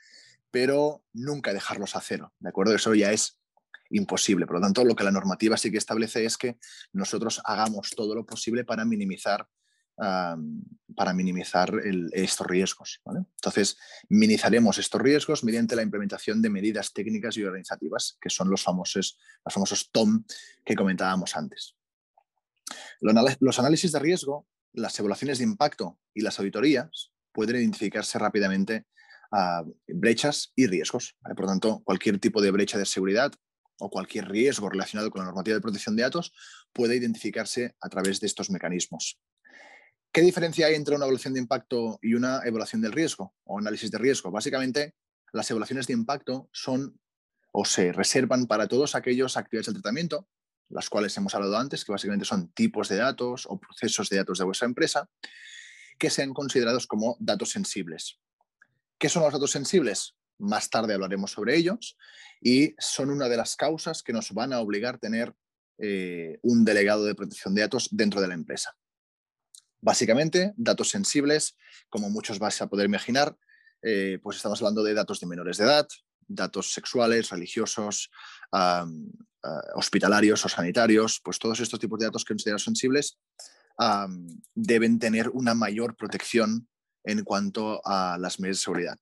pero 0.52 1.04
nunca 1.14 1.54
dejarlos 1.54 1.96
a 1.96 2.02
cero, 2.02 2.34
¿de 2.40 2.50
acuerdo? 2.50 2.76
Eso 2.76 2.94
ya 2.96 3.12
es 3.12 3.40
imposible. 3.90 4.46
Por 4.46 4.56
lo 4.56 4.62
tanto, 4.62 4.84
lo 4.84 4.96
que 4.96 5.04
la 5.04 5.12
normativa 5.12 5.58
sí 5.58 5.72
que 5.72 5.78
establece 5.78 6.26
es 6.26 6.38
que 6.38 6.58
nosotros 6.94 7.42
hagamos 7.46 7.92
todo 7.92 8.16
lo 8.16 8.26
posible 8.26 8.64
para 8.64 8.86
minimizar, 8.86 9.48
para 9.98 11.14
minimizar 11.14 11.74
estos 12.12 12.48
riesgos. 12.48 13.02
Entonces, 13.06 13.78
minimizaremos 14.10 14.78
estos 14.78 15.02
riesgos 15.02 15.44
mediante 15.44 15.75
la 15.75 15.84
implementación 15.84 16.42
de 16.42 16.50
medidas 16.50 16.94
técnicas 16.94 17.38
y 17.38 17.44
organizativas, 17.44 18.18
que 18.20 18.30
son 18.30 18.50
los 18.50 18.64
famosos, 18.64 19.18
los 19.44 19.54
famosos 19.54 19.90
TOM 19.92 20.24
que 20.64 20.75
comentábamos 20.75 21.36
antes. 21.36 21.75
Los 23.02 23.60
análisis 23.60 23.92
de 23.92 24.00
riesgo, 24.00 24.48
las 24.74 24.98
evaluaciones 25.00 25.38
de 25.38 25.46
impacto 25.46 26.00
y 26.14 26.22
las 26.22 26.40
auditorías 26.40 27.12
pueden 27.32 27.58
identificarse 27.58 28.18
rápidamente 28.20 28.86
a 29.32 29.64
brechas 29.88 30.52
y 30.56 30.68
riesgos. 30.68 31.16
Por 31.36 31.46
tanto, 31.46 31.82
cualquier 31.84 32.20
tipo 32.20 32.42
de 32.42 32.52
brecha 32.52 32.78
de 32.78 32.86
seguridad 32.86 33.34
o 33.80 33.90
cualquier 33.90 34.30
riesgo 34.30 34.70
relacionado 34.70 35.12
con 35.12 35.20
la 35.20 35.25
normativa 35.25 35.56
de 35.56 35.62
protección 35.62 35.96
de 35.96 36.04
datos 36.04 36.34
puede 36.72 36.96
identificarse 36.96 37.75
a 37.82 37.90
través 37.90 38.20
de 38.22 38.28
estos 38.28 38.50
mecanismos. 38.50 39.20
¿Qué 40.15 40.22
diferencia 40.22 40.67
hay 40.67 40.75
entre 40.75 40.95
una 40.95 41.03
evaluación 41.03 41.34
de 41.34 41.41
impacto 41.41 42.00
y 42.01 42.13
una 42.13 42.39
evaluación 42.45 42.81
del 42.81 42.93
riesgo 42.93 43.36
o 43.43 43.60
análisis 43.60 43.91
de 43.91 43.98
riesgo? 43.98 44.31
Básicamente, 44.31 44.95
las 45.34 45.51
evaluaciones 45.51 45.88
de 45.88 45.93
impacto 45.93 46.48
son 46.53 46.98
o 47.51 47.65
se 47.65 47.91
reservan 47.91 48.48
para 48.48 48.69
todos 48.69 48.95
aquellos 48.95 49.36
actividades 49.36 49.65
del 49.65 49.81
tratamiento, 49.81 50.29
las 50.69 50.89
cuales 50.89 51.17
hemos 51.17 51.36
hablado 51.36 51.57
antes, 51.57 51.84
que 51.84 51.91
básicamente 51.91 52.24
son 52.24 52.48
tipos 52.53 52.88
de 52.88 52.95
datos 52.95 53.45
o 53.45 53.60
procesos 53.60 54.07
de 54.07 54.15
datos 54.15 54.39
de 54.39 54.45
vuestra 54.45 54.69
empresa, 54.69 55.10
que 56.00 56.10
sean 56.10 56.34
considerados 56.34 56.88
como 56.88 57.17
datos 57.19 57.50
sensibles. 57.50 58.17
¿Qué 58.98 59.10
son 59.10 59.22
los 59.22 59.34
datos 59.34 59.51
sensibles? 59.51 60.15
Más 60.38 60.69
tarde 60.69 60.93
hablaremos 60.93 61.31
sobre 61.31 61.57
ellos 61.57 61.98
y 62.39 62.74
son 62.79 63.10
una 63.10 63.27
de 63.27 63.36
las 63.36 63.57
causas 63.57 64.01
que 64.01 64.13
nos 64.13 64.31
van 64.31 64.53
a 64.53 64.62
obligar 64.62 64.95
a 64.95 65.00
tener 65.00 65.36
eh, 65.77 66.39
un 66.41 66.63
delegado 66.63 67.03
de 67.03 67.15
protección 67.15 67.53
de 67.53 67.63
datos 67.63 67.89
dentro 67.91 68.22
de 68.22 68.29
la 68.29 68.34
empresa. 68.34 68.77
Básicamente, 69.86 70.51
datos 70.58 70.89
sensibles, 70.89 71.56
como 71.92 72.10
muchos 72.10 72.39
vais 72.39 72.60
a 72.60 72.65
poder 72.65 72.88
imaginar, 72.88 73.38
eh, 73.84 74.18
pues 74.24 74.38
estamos 74.38 74.60
hablando 74.60 74.84
de 74.84 74.96
datos 74.96 75.20
de 75.20 75.27
menores 75.27 75.58
de 75.58 75.65
edad, 75.65 75.88
datos 76.27 76.74
sexuales, 76.74 77.30
religiosos, 77.30 78.10
ah, 78.51 78.88
hospitalarios 79.75 80.44
o 80.44 80.50
sanitarios, 80.50 81.22
pues 81.24 81.38
todos 81.38 81.60
estos 81.60 81.80
tipos 81.80 82.00
de 82.00 82.08
datos 82.08 82.25
que 82.25 82.34
considerados 82.34 82.63
sensibles 82.63 83.20
deben 84.56 84.98
tener 84.98 85.30
una 85.30 85.54
mayor 85.54 85.96
protección 85.96 86.68
en 87.04 87.24
cuanto 87.24 87.80
a 87.86 88.18
las 88.18 88.39
medidas 88.39 88.58
de 88.58 88.63
seguridad. 88.63 89.00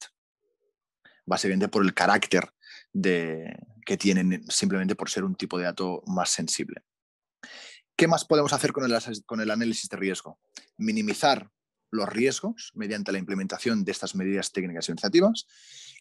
Básicamente 1.25 1.69
por 1.69 1.85
el 1.85 1.93
carácter 1.93 2.51
de, 2.91 3.55
que 3.85 3.95
tienen 3.95 4.43
simplemente 4.49 4.97
por 4.97 5.09
ser 5.09 5.23
un 5.23 5.35
tipo 5.35 5.57
de 5.57 5.63
dato 5.63 6.03
más 6.07 6.29
sensible. 6.29 6.83
¿Qué 7.95 8.07
más 8.07 8.25
podemos 8.25 8.53
hacer 8.53 8.71
con 8.73 8.83
el, 9.41 9.51
análisis 9.51 9.89
de 9.89 9.97
riesgo? 9.97 10.39
Minimizar 10.77 11.51
los 11.91 12.09
riesgos 12.09 12.71
mediante 12.73 13.11
la 13.11 13.19
implementación 13.19 13.85
de 13.85 13.91
estas 13.91 14.15
medidas 14.15 14.51
técnicas 14.51 14.87
y 14.87 14.91
organizativas. 14.91 15.45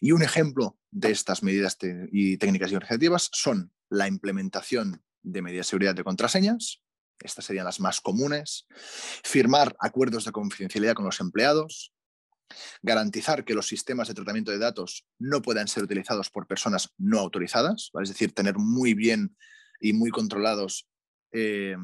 Y 0.01 0.11
un 0.11 0.23
ejemplo 0.23 0.77
de 0.89 1.11
estas 1.11 1.43
medidas 1.43 1.77
y 2.11 2.37
técnicas 2.37 2.71
y 2.71 2.75
organizativas 2.75 3.29
son 3.31 3.71
la 3.89 4.07
implementación 4.07 5.03
de 5.21 5.41
medidas 5.41 5.67
de 5.67 5.69
seguridad 5.69 5.95
de 5.95 6.03
contraseñas, 6.03 6.81
estas 7.19 7.45
serían 7.45 7.65
las 7.65 7.79
más 7.79 8.01
comunes, 8.01 8.67
firmar 9.23 9.75
acuerdos 9.79 10.25
de 10.25 10.31
confidencialidad 10.31 10.93
con 10.93 11.05
los 11.05 11.19
empleados, 11.19 11.93
garantizar 12.81 13.45
que 13.45 13.53
los 13.53 13.67
sistemas 13.67 14.07
de 14.07 14.13
tratamiento 14.13 14.51
de 14.51 14.57
datos 14.57 15.05
no 15.19 15.41
puedan 15.41 15.67
ser 15.67 15.83
utilizados 15.83 16.29
por 16.29 16.47
personas 16.47 16.89
no 16.97 17.19
autorizadas, 17.19 17.91
es 18.01 18.09
decir, 18.09 18.33
tener 18.33 18.57
muy 18.57 18.93
bien 18.93 19.37
y 19.79 19.93
muy 19.93 20.11
controlados 20.11 20.87
eh, 21.33 21.75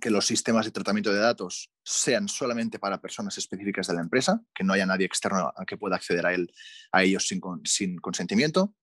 que 0.00 0.10
los 0.10 0.26
sistemas 0.26 0.64
de 0.64 0.70
tratamiento 0.70 1.12
de 1.12 1.18
datos 1.18 1.70
sean 1.84 2.28
solamente 2.28 2.78
para 2.78 3.00
personas 3.00 3.36
específicas 3.38 3.86
de 3.86 3.94
la 3.94 4.00
empresa, 4.00 4.42
que 4.54 4.64
no 4.64 4.72
haya 4.72 4.86
nadie 4.86 5.06
externo 5.06 5.52
que 5.66 5.76
pueda 5.76 5.96
acceder 5.96 6.26
a, 6.26 6.34
él, 6.34 6.52
a 6.92 7.02
ellos 7.02 7.26
sin, 7.26 7.40
sin 7.64 7.98
consentimiento. 7.98 8.74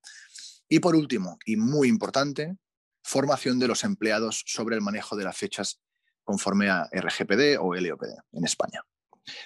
Y 0.68 0.80
por 0.80 0.96
último, 0.96 1.40
y 1.46 1.56
muy 1.56 1.88
importante, 1.88 2.58
formación 3.04 3.58
de 3.58 3.68
los 3.68 3.84
empleados 3.84 4.44
sobre 4.46 4.76
el 4.76 4.82
manejo 4.82 5.16
de 5.16 5.24
las 5.24 5.38
fechas 5.38 5.82
conforme 6.24 6.70
a 6.70 6.88
RGPD 6.94 7.58
o 7.60 7.74
LOPD 7.74 8.14
en 8.34 8.46
España. 8.46 8.84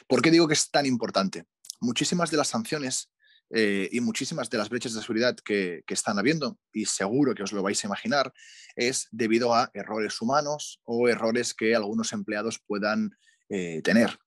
¿Por 0.08 0.22
qué 0.22 0.32
digo 0.32 0.48
que 0.48 0.54
es 0.54 0.70
tan 0.70 0.86
importante? 0.86 1.46
Muchísimas 1.80 2.30
de 2.30 2.38
las 2.38 2.50
sanciones 2.50 3.10
eh, 3.56 3.88
y 3.92 4.00
muchísimas 4.00 4.50
de 4.50 4.58
las 4.58 4.70
brechas 4.70 4.96
de 4.96 5.02
seguridad 5.02 5.36
que, 5.36 5.84
están 5.88 6.18
habiendo, 6.18 6.58
y 6.74 6.86
seguro 6.86 7.36
que 7.36 7.44
os 7.44 7.52
lo 7.52 7.62
vais 7.62 7.84
a 7.84 7.88
imaginar, 7.88 8.34
es 8.76 9.08
debido 9.12 9.54
a 9.54 9.70
errores 9.76 10.20
humanos 10.22 10.82
o 10.86 11.08
errores 11.08 11.54
que 11.54 11.76
algunos 11.76 12.14
empleados 12.14 12.60
puedan 12.66 13.16
eh, 13.50 13.84
tener. 13.84 14.18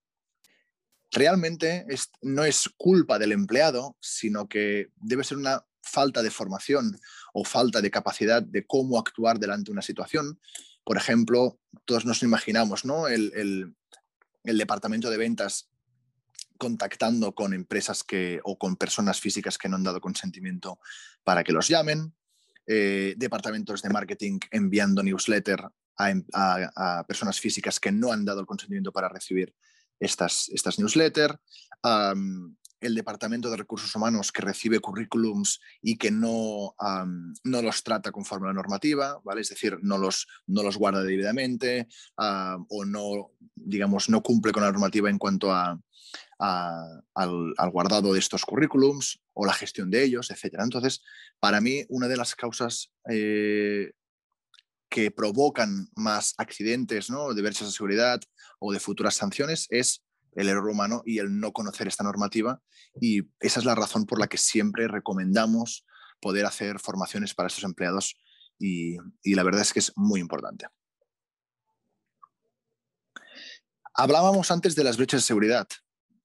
Realmente 1.10 1.86
no 2.22 2.44
es 2.44 2.70
culpa 2.76 3.18
del 3.18 3.32
empleado, 3.32 3.96
sino 4.00 4.48
que 4.48 4.90
debe 4.94 5.24
ser 5.24 5.38
una 5.38 5.66
falta 5.82 6.22
de 6.22 6.30
formación 6.30 6.96
o 7.32 7.44
falta 7.44 7.80
de 7.80 7.90
capacidad 7.90 8.42
de 8.42 8.64
cómo 8.64 8.96
actuar 8.96 9.40
delante 9.40 9.70
de 9.70 9.72
una 9.72 9.82
situación. 9.82 10.40
Por 10.84 10.98
ejemplo, 10.98 11.58
todos 11.84 12.04
nos 12.04 12.22
imaginamos 12.22 12.84
¿no? 12.84 13.08
el, 13.08 13.74
el 14.44 14.58
departamento 14.58 15.10
de 15.10 15.16
ventas 15.16 15.68
contactando 16.56 17.34
con 17.34 17.54
empresas 17.54 18.02
que, 18.04 18.40
o 18.44 18.58
con 18.58 18.76
personas 18.76 19.20
físicas 19.20 19.58
que 19.58 19.68
no 19.68 19.76
han 19.76 19.84
dado 19.84 20.00
consentimiento 20.00 20.78
para 21.24 21.44
que 21.44 21.52
los 21.52 21.68
llamen, 21.68 22.14
eh, 22.66 23.14
departamentos 23.16 23.82
de 23.82 23.90
marketing 23.90 24.38
enviando 24.50 25.02
newsletter 25.02 25.68
a, 25.98 27.04
personas 27.06 27.40
físicas 27.40 27.80
que 27.80 27.92
no 27.92 28.12
han 28.12 28.24
dado 28.24 28.40
el 28.40 28.46
consentimiento 28.46 28.92
para 28.92 29.08
recibir 29.08 29.54
estas, 29.98 30.48
estas 30.50 30.78
newsletters, 30.78 31.38
el 32.80 32.94
Departamento 32.94 33.50
de 33.50 33.56
Recursos 33.56 33.94
Humanos 33.94 34.32
que 34.32 34.42
recibe 34.42 34.80
currículums 34.80 35.60
y 35.80 35.96
que 35.96 36.10
no, 36.10 36.74
no 37.44 37.62
los 37.62 37.82
trata 37.82 38.12
conforme 38.12 38.46
a 38.46 38.50
la 38.50 38.54
normativa, 38.54 39.20
¿vale? 39.24 39.40
Es 39.40 39.48
decir, 39.48 39.78
no 39.82 39.98
los, 39.98 40.26
no 40.46 40.62
los 40.62 40.76
guarda 40.76 41.02
debidamente 41.02 41.88
o 42.16 42.84
no, 42.84 43.32
digamos, 43.54 44.08
no 44.08 44.22
cumple 44.22 44.52
con 44.52 44.62
la 44.62 44.72
normativa 44.72 45.10
en 45.10 45.18
cuanto 45.18 45.52
a, 45.52 45.78
al, 46.38 47.70
guardado 47.70 48.12
de 48.12 48.18
estos 48.18 48.44
currículums 48.44 49.20
o 49.32 49.46
la 49.46 49.52
gestión 49.52 49.90
de 49.90 50.04
ellos, 50.04 50.30
etc. 50.30 50.56
Entonces, 50.60 51.02
para 51.40 51.60
mí, 51.60 51.84
una 51.88 52.08
de 52.08 52.16
las 52.16 52.34
causas 52.34 52.92
eh, 53.08 53.92
que 54.88 55.10
provocan 55.10 55.88
más 55.96 56.34
accidentes 56.38 57.10
¿no? 57.10 57.34
de 57.34 57.42
brechas 57.42 57.68
de 57.68 57.72
seguridad 57.72 58.20
o 58.58 58.72
de 58.72 58.80
futuras 58.80 59.14
sanciones 59.14 59.66
es 59.70 60.02
el 60.36 60.48
error 60.48 60.68
humano 60.68 61.02
y 61.04 61.18
el 61.18 61.40
no 61.40 61.52
conocer 61.52 61.88
esta 61.88 62.04
normativa. 62.04 62.62
Y 63.00 63.22
esa 63.40 63.58
es 63.58 63.66
la 63.66 63.74
razón 63.74 64.06
por 64.06 64.20
la 64.20 64.28
que 64.28 64.38
siempre 64.38 64.86
recomendamos 64.86 65.84
poder 66.20 66.46
hacer 66.46 66.78
formaciones 66.78 67.34
para 67.34 67.48
estos 67.48 67.64
empleados 67.64 68.16
y, 68.58 68.96
la 69.24 69.42
verdad 69.42 69.62
es 69.62 69.72
que 69.72 69.80
es 69.80 69.92
muy 69.96 70.20
importante. 70.20 70.66
Hablábamos 73.94 74.50
antes 74.50 74.74
de 74.74 74.84
las 74.84 74.96
brechas 74.96 75.22
de 75.22 75.26
seguridad. 75.26 75.66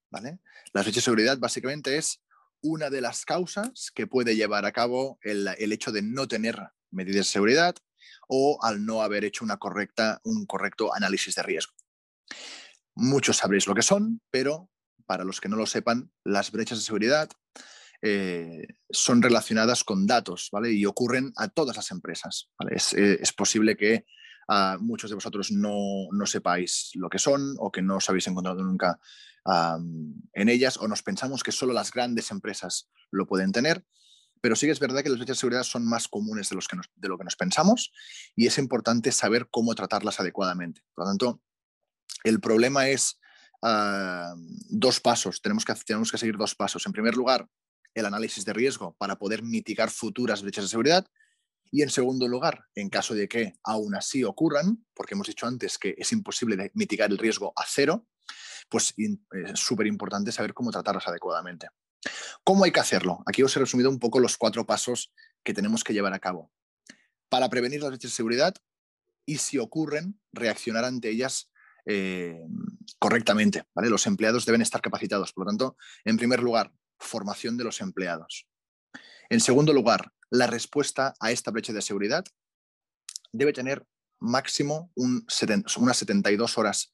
¿vale? 0.10 0.40
Las 0.74 0.86
brechas 0.86 1.04
de 1.04 1.06
seguridad 1.06 1.38
básicamente 1.40 1.98
es 1.98 2.22
una 2.62 2.90
de 2.90 3.02
las 3.02 3.26
causas 3.26 3.92
que 3.96 4.08
puede 4.08 4.36
llevar 4.36 4.66
a 4.66 4.72
cabo 4.72 5.20
el, 5.24 5.48
el 5.58 5.72
hecho 5.72 5.92
de 5.92 6.02
no 6.02 6.28
tener 6.28 6.60
medidas 6.92 7.26
de 7.28 7.32
seguridad 7.32 7.76
o 8.28 8.60
al 8.62 8.86
no 8.86 9.02
haber 9.02 9.24
hecho 9.24 9.44
una 9.44 9.58
correcta, 9.58 10.20
un 10.24 10.46
correcto 10.46 10.94
análisis 10.94 11.36
de 11.36 11.44
riesgo. 11.44 11.74
Muchos 13.02 13.38
sabréis 13.38 13.66
lo 13.66 13.74
que 13.74 13.82
son, 13.82 14.22
pero 14.30 14.70
para 15.08 15.24
los 15.24 15.42
que 15.42 15.50
no 15.50 15.56
lo 15.56 15.66
sepan, 15.66 16.12
las 16.24 16.52
brechas 16.52 16.78
de 16.78 16.86
seguridad 16.86 17.30
eh, 18.04 18.68
son 18.92 19.24
relacionadas 19.24 19.84
con 19.84 20.06
datos 20.06 20.50
¿vale? 20.52 20.72
y 20.72 20.86
ocurren 20.86 21.34
a 21.36 21.48
todas 21.48 21.76
las 21.76 21.90
empresas. 21.90 22.52
Eh, 22.96 23.18
es, 23.20 23.34
posible 23.34 23.76
que 23.76 24.06
muchos 24.80 25.10
de 25.10 25.16
vosotros 25.16 25.52
no, 25.52 26.10
sepáis 26.26 26.92
lo 26.94 27.10
que 27.10 27.18
son 27.18 27.56
o 27.58 27.72
que 27.72 27.82
no 27.82 27.98
os 27.98 28.08
habéis 28.08 28.28
encontrado 28.28 28.64
nunca 28.64 29.00
en 30.34 30.50
ellas 30.50 30.78
o 30.78 30.88
nos 30.88 31.02
pensamos 31.02 31.42
que 31.42 31.52
solo 31.52 31.74
las 31.74 31.92
grandes 31.92 32.30
empresas 32.30 32.88
lo 33.10 33.26
pueden 33.26 33.52
tener. 33.52 33.84
Pero 34.42 34.56
sí 34.56 34.68
que 34.68 34.74
es 34.74 34.80
verdad 34.80 35.02
que 35.02 35.10
las 35.10 35.18
brechas 35.18 35.38
de 35.38 35.40
seguridad 35.40 35.64
son 35.64 35.86
más 35.86 36.08
comunes 36.08 36.50
de, 36.50 36.56
los 36.56 36.68
que 36.68 36.78
de 36.96 37.08
lo 37.08 37.18
que 37.18 37.24
nos 37.24 37.36
pensamos 37.36 37.92
y 38.36 38.46
es 38.46 38.60
importante 38.60 39.12
saber 39.12 39.48
cómo 39.50 39.74
tratarlas 39.74 40.20
adecuadamente. 40.20 40.82
Por 40.94 41.06
lo 41.06 41.12
tanto, 41.12 41.42
el 42.24 42.40
problema 42.40 42.88
es 42.90 43.20
ah, 43.62 44.34
dos 44.70 45.00
pasos, 45.00 45.42
tenemos 45.42 45.66
que, 45.66 45.74
tenemos 45.86 46.12
que 46.12 46.18
seguir 46.18 46.38
dos 46.38 46.56
pasos. 46.56 46.86
En 46.86 46.92
primer 46.92 47.16
lugar, 47.16 47.48
el 47.94 48.06
análisis 48.06 48.46
de 48.46 48.54
riesgo 48.54 48.96
para 48.98 49.18
poder 49.18 49.44
mitigar 49.44 49.90
futuras 49.90 50.42
brechas 50.42 50.66
de 50.66 50.70
seguridad. 50.70 51.06
Y 51.74 51.84
en 51.84 51.90
segundo 51.90 52.28
lugar, 52.28 52.66
en 52.76 52.90
caso 52.90 53.14
de 53.14 53.30
que 53.30 53.54
aún 53.64 53.96
así 53.96 54.26
ocurran, 54.26 54.86
porque 54.94 55.14
hemos 55.14 55.28
dicho 55.28 55.48
antes 55.48 55.78
que 55.78 55.96
es 55.98 56.12
imposible 56.12 56.72
mitigar 56.74 57.10
el 57.12 57.18
riesgo 57.18 57.54
a 57.56 57.64
cero, 57.66 58.08
pues 58.70 58.94
es 58.98 59.60
súper 59.60 59.88
importante 59.88 60.32
saber 60.32 60.54
cómo 60.54 60.72
tratarlas 60.72 61.08
adecuadamente. 61.08 61.70
¿Cómo 62.44 62.64
hay 62.64 62.72
que 62.72 62.80
hacerlo? 62.80 63.24
Aquí 63.26 63.44
os 63.44 63.56
he 63.56 63.60
resumido 63.60 63.90
un 63.90 64.00
poco 64.00 64.20
los 64.20 64.38
cuatro 64.38 64.66
pasos 64.66 65.14
que 65.44 65.54
tenemos 65.54 65.84
que 65.84 65.94
llevar 65.94 66.14
a 66.14 66.20
cabo. 66.20 66.52
Para 67.30 67.50
prevenir 67.50 67.82
las 67.82 67.92
brechas 67.92 68.12
de 68.12 68.16
seguridad 68.16 68.56
y 69.26 69.38
si 69.38 69.58
ocurren, 69.58 70.20
reaccionar 70.34 70.84
ante 70.84 71.10
ellas 71.10 71.51
eh, 71.86 72.42
correctamente. 73.00 73.64
¿vale? 73.74 73.90
Los 73.90 74.08
empleados 74.08 74.46
deben 74.46 74.62
estar 74.62 74.82
capacitados. 74.82 75.34
Por 75.34 75.46
lo 75.46 75.50
tanto, 75.50 75.78
en 76.06 76.18
primer 76.18 76.42
lugar, 76.42 76.72
formación 77.00 77.58
de 77.58 77.64
los 77.64 77.82
empleados. 77.82 78.48
En 79.30 79.40
segundo 79.40 79.74
lugar, 79.74 80.12
la 80.30 80.48
respuesta 80.48 81.14
a 81.20 81.32
esta 81.32 81.52
brecha 81.52 81.74
de 81.74 81.82
seguridad 81.82 82.24
debe 83.32 83.54
tener 83.54 83.86
máximo 84.20 84.92
unas 84.96 85.98
72 85.98 86.58
horas 86.58 86.94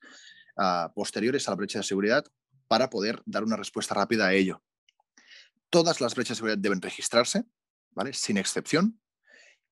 ah, 0.58 0.92
posteriores 0.96 1.48
a 1.48 1.52
la 1.52 1.58
brecha 1.58 1.80
de 1.80 1.84
seguridad 1.84 2.26
para 2.68 2.90
poder 2.90 3.22
dar 3.26 3.44
una 3.44 3.58
respuesta 3.58 3.96
rápida 3.96 4.28
a 4.28 4.34
ello. 4.34 4.64
Todas 5.70 6.00
las 6.00 6.16
brechas 6.16 6.30
de 6.30 6.40
seguridad 6.40 6.58
deben 6.58 6.82
registrarse, 6.82 7.44
¿vale? 7.92 8.14
sin 8.14 8.38
excepción, 8.38 9.00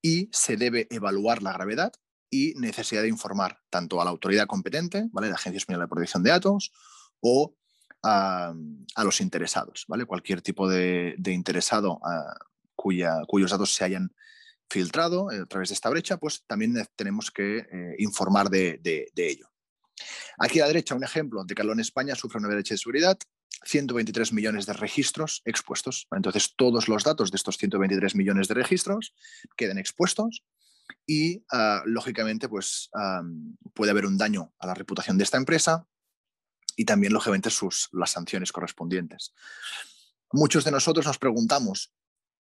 y 0.02 0.28
se 0.32 0.56
debe 0.56 0.86
evaluar 0.90 1.42
la 1.42 1.52
gravedad 1.52 1.92
y 2.30 2.54
necesidad 2.56 3.02
de 3.02 3.08
informar 3.08 3.60
tanto 3.70 4.00
a 4.00 4.04
la 4.04 4.10
autoridad 4.10 4.46
competente, 4.46 5.08
¿vale? 5.12 5.28
la 5.28 5.36
Agencia 5.36 5.58
Española 5.58 5.84
de 5.84 5.88
Protección 5.88 6.22
de 6.22 6.30
Datos, 6.30 6.72
o 7.20 7.54
a, 8.02 8.54
los 9.02 9.20
interesados, 9.20 9.84
¿vale? 9.88 10.04
Cualquier 10.04 10.42
tipo 10.42 10.68
de, 10.68 11.16
interesado 11.26 12.00
ah, 12.04 12.38
cuyos 12.74 13.50
datos 13.50 13.74
se 13.74 13.84
hayan 13.84 14.14
filtrado 14.68 15.28
a 15.30 15.46
través 15.46 15.70
de 15.70 15.74
esta 15.74 15.90
brecha, 15.90 16.16
pues 16.18 16.44
también 16.46 16.74
tenemos 16.94 17.30
que 17.30 17.58
eh, 17.58 17.94
informar 17.98 18.48
de, 18.50 18.78
de, 18.82 19.28
ello. 19.28 19.48
Aquí 20.38 20.60
a 20.60 20.62
la 20.62 20.68
derecha 20.68 20.94
un 20.94 21.04
ejemplo 21.04 21.44
de 21.44 21.54
que 21.54 21.62
en 21.62 21.80
España 21.80 22.14
sufre 22.14 22.38
una 22.38 22.48
brecha 22.48 22.74
de 22.74 22.78
seguridad 22.78 23.18
123 23.64 24.32
millones 24.32 24.66
de 24.66 24.74
registros 24.74 25.42
expuestos. 25.44 26.06
Entonces, 26.10 26.54
todos 26.56 26.88
los 26.88 27.04
datos 27.04 27.30
de 27.30 27.36
estos 27.36 27.56
123 27.56 28.14
millones 28.14 28.48
de 28.48 28.54
registros 28.54 29.14
quedan 29.56 29.78
expuestos 29.78 30.44
y, 31.06 31.44
ah, 31.52 31.82
lógicamente, 31.84 32.48
pues 32.48 32.90
puede 33.74 33.90
haber 33.90 34.06
un 34.06 34.18
daño 34.18 34.52
a 34.58 34.66
la 34.66 34.74
reputación 34.74 35.18
de 35.18 35.24
esta 35.24 35.36
empresa 35.36 35.86
y 36.76 36.84
también, 36.84 37.12
lógicamente, 37.12 37.50
sus, 37.50 37.88
las 37.92 38.10
sanciones 38.10 38.52
correspondientes. 38.52 39.32
Muchos 40.32 40.64
de 40.64 40.70
nosotros 40.70 41.06
nos 41.06 41.18
preguntamos, 41.18 41.92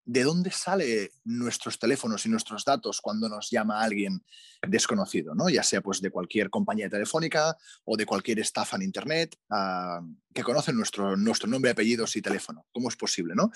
¿de 0.06 0.24
dónde 0.24 0.52
salen 0.52 1.10
nuestros 1.24 1.80
teléfonos 1.80 2.26
y 2.26 2.30
nuestros 2.30 2.66
datos 2.66 3.00
cuando 3.02 3.30
nos 3.30 3.50
llama 3.50 3.82
alguien 3.82 4.24
desconocido? 4.68 5.36
¿no? 5.36 5.50
Ya 5.50 5.64
sea 5.64 5.82
pues, 5.82 6.02
de 6.02 6.10
cualquier 6.10 6.50
compañía 6.50 6.90
telefónica 6.90 7.56
o 7.86 7.96
de 7.96 8.06
cualquier 8.06 8.40
estafa 8.40 8.76
en 8.78 8.84
Internet 8.84 9.38
ah, 9.50 10.02
que 10.34 10.44
conocen 10.44 10.76
nuestro, 10.76 11.16
nuestro 11.16 11.48
nombre, 11.48 11.72
apellidos 11.72 12.16
y 12.16 12.22
teléfono. 12.22 12.66
¿Cómo 12.72 12.90
es 12.90 12.96
posible? 12.96 13.34
¿no? 13.36 13.52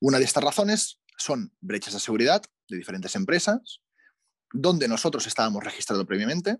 Una 0.00 0.18
de 0.18 0.24
estas 0.24 0.44
razones 0.44 1.00
son 1.16 1.52
brechas 1.60 1.94
de 1.94 2.00
seguridad 2.00 2.42
de 2.68 2.76
diferentes 2.76 3.14
empresas, 3.14 3.80
donde 4.60 4.88
nosotros 4.88 5.26
estábamos 5.26 5.62
registrados 5.62 6.06
previamente, 6.06 6.58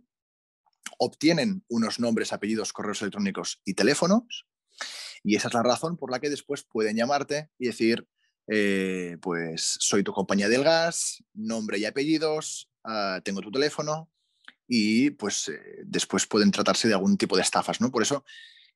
obtienen 0.98 1.64
unos 1.68 1.98
nombres, 1.98 2.32
apellidos, 2.32 2.72
correos 2.72 3.02
electrónicos 3.02 3.60
y 3.64 3.74
teléfonos, 3.74 4.46
y 5.22 5.36
esa 5.36 5.48
es 5.48 5.54
la 5.54 5.62
razón 5.62 5.96
por 5.96 6.10
la 6.10 6.20
que 6.20 6.30
después 6.30 6.62
pueden 6.64 6.96
llamarte 6.96 7.50
y 7.58 7.66
decir, 7.66 8.06
eh, 8.48 9.16
pues 9.20 9.76
soy 9.80 10.04
tu 10.04 10.12
compañía 10.12 10.48
del 10.48 10.62
gas, 10.62 11.24
nombre 11.34 11.78
y 11.78 11.84
apellidos, 11.84 12.70
ah, 12.84 13.20
tengo 13.24 13.40
tu 13.40 13.50
teléfono 13.50 14.10
y 14.68 15.10
pues 15.10 15.48
eh, 15.48 15.82
después 15.84 16.26
pueden 16.26 16.52
tratarse 16.52 16.86
de 16.86 16.94
algún 16.94 17.16
tipo 17.16 17.34
de 17.36 17.42
estafas, 17.42 17.80
¿no? 17.80 17.90
Por 17.90 18.02
eso 18.02 18.24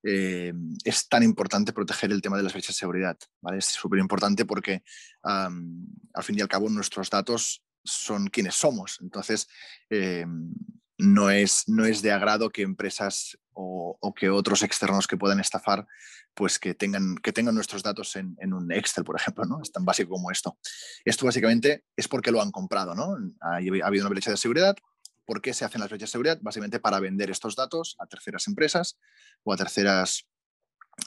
eh, 0.03 0.53
es 0.85 1.09
tan 1.09 1.23
importante 1.23 1.73
proteger 1.73 2.11
el 2.11 2.23
tema 2.23 2.37
de 2.37 2.43
las 2.43 2.53
fechas 2.53 2.75
de 2.75 2.81
seguridad, 2.81 3.17
¿vale? 3.41 3.59
Es 3.59 3.67
súper 3.67 4.00
importante 4.00 4.45
porque 4.45 4.83
al 5.23 6.25
fin 6.25 6.39
y 6.39 6.41
al 6.41 6.49
cabo 6.49 6.69
nuestros 6.69 7.11
datos 7.11 7.62
son 7.85 8.29
quienes 8.29 8.55
somos, 8.55 8.99
entonces 9.01 9.49
no, 10.99 11.31
es, 11.31 11.69
no 11.69 11.85
es 11.85 12.02
de 12.02 12.13
agrado 12.13 12.50
que 12.50 12.63
empresas 12.63 13.39
o, 13.52 14.15
que 14.15 14.31
otros 14.31 14.63
externos 14.63 15.07
que 15.07 15.17
puedan 15.17 15.41
estafar 15.41 15.87
pues 16.35 16.59
que 16.59 16.75
tengan, 16.75 17.17
que 17.17 17.33
tengan 17.33 17.54
nuestros 17.54 17.83
datos 17.83 18.15
en, 18.17 18.52
un 18.52 18.71
Excel, 18.73 19.04
por 19.04 19.17
ejemplo, 19.17 19.45
¿no? 19.45 19.61
Es 19.61 19.73
tan 19.73 19.85
básico 19.85 20.11
como 20.11 20.31
esto. 20.31 20.57
Esto 21.04 21.26
básicamente 21.26 21.85
es 21.97 22.07
porque 22.07 22.31
lo 22.31 22.41
han 22.41 22.52
comprado, 22.52 22.95
¿no? 22.95 23.17
Ha, 23.41 23.57
habido 23.57 24.04
una 24.04 24.09
brecha 24.09 24.31
de 24.31 24.37
seguridad. 24.37 24.76
¿Por 25.25 25.43
qué 25.43 25.52
se 25.52 25.65
hacen 25.65 25.81
las 25.81 25.91
brechas 25.91 26.09
de 26.09 26.13
seguridad? 26.13 26.39
Básicamente 26.41 26.78
para 26.78 27.00
vender 27.00 27.31
estos 27.31 27.57
datos 27.57 27.97
a 27.99 28.07
terceras 28.07 28.47
empresas 28.47 28.99
o 29.43 29.52
a, 29.52 29.57
terceras, 29.57 30.26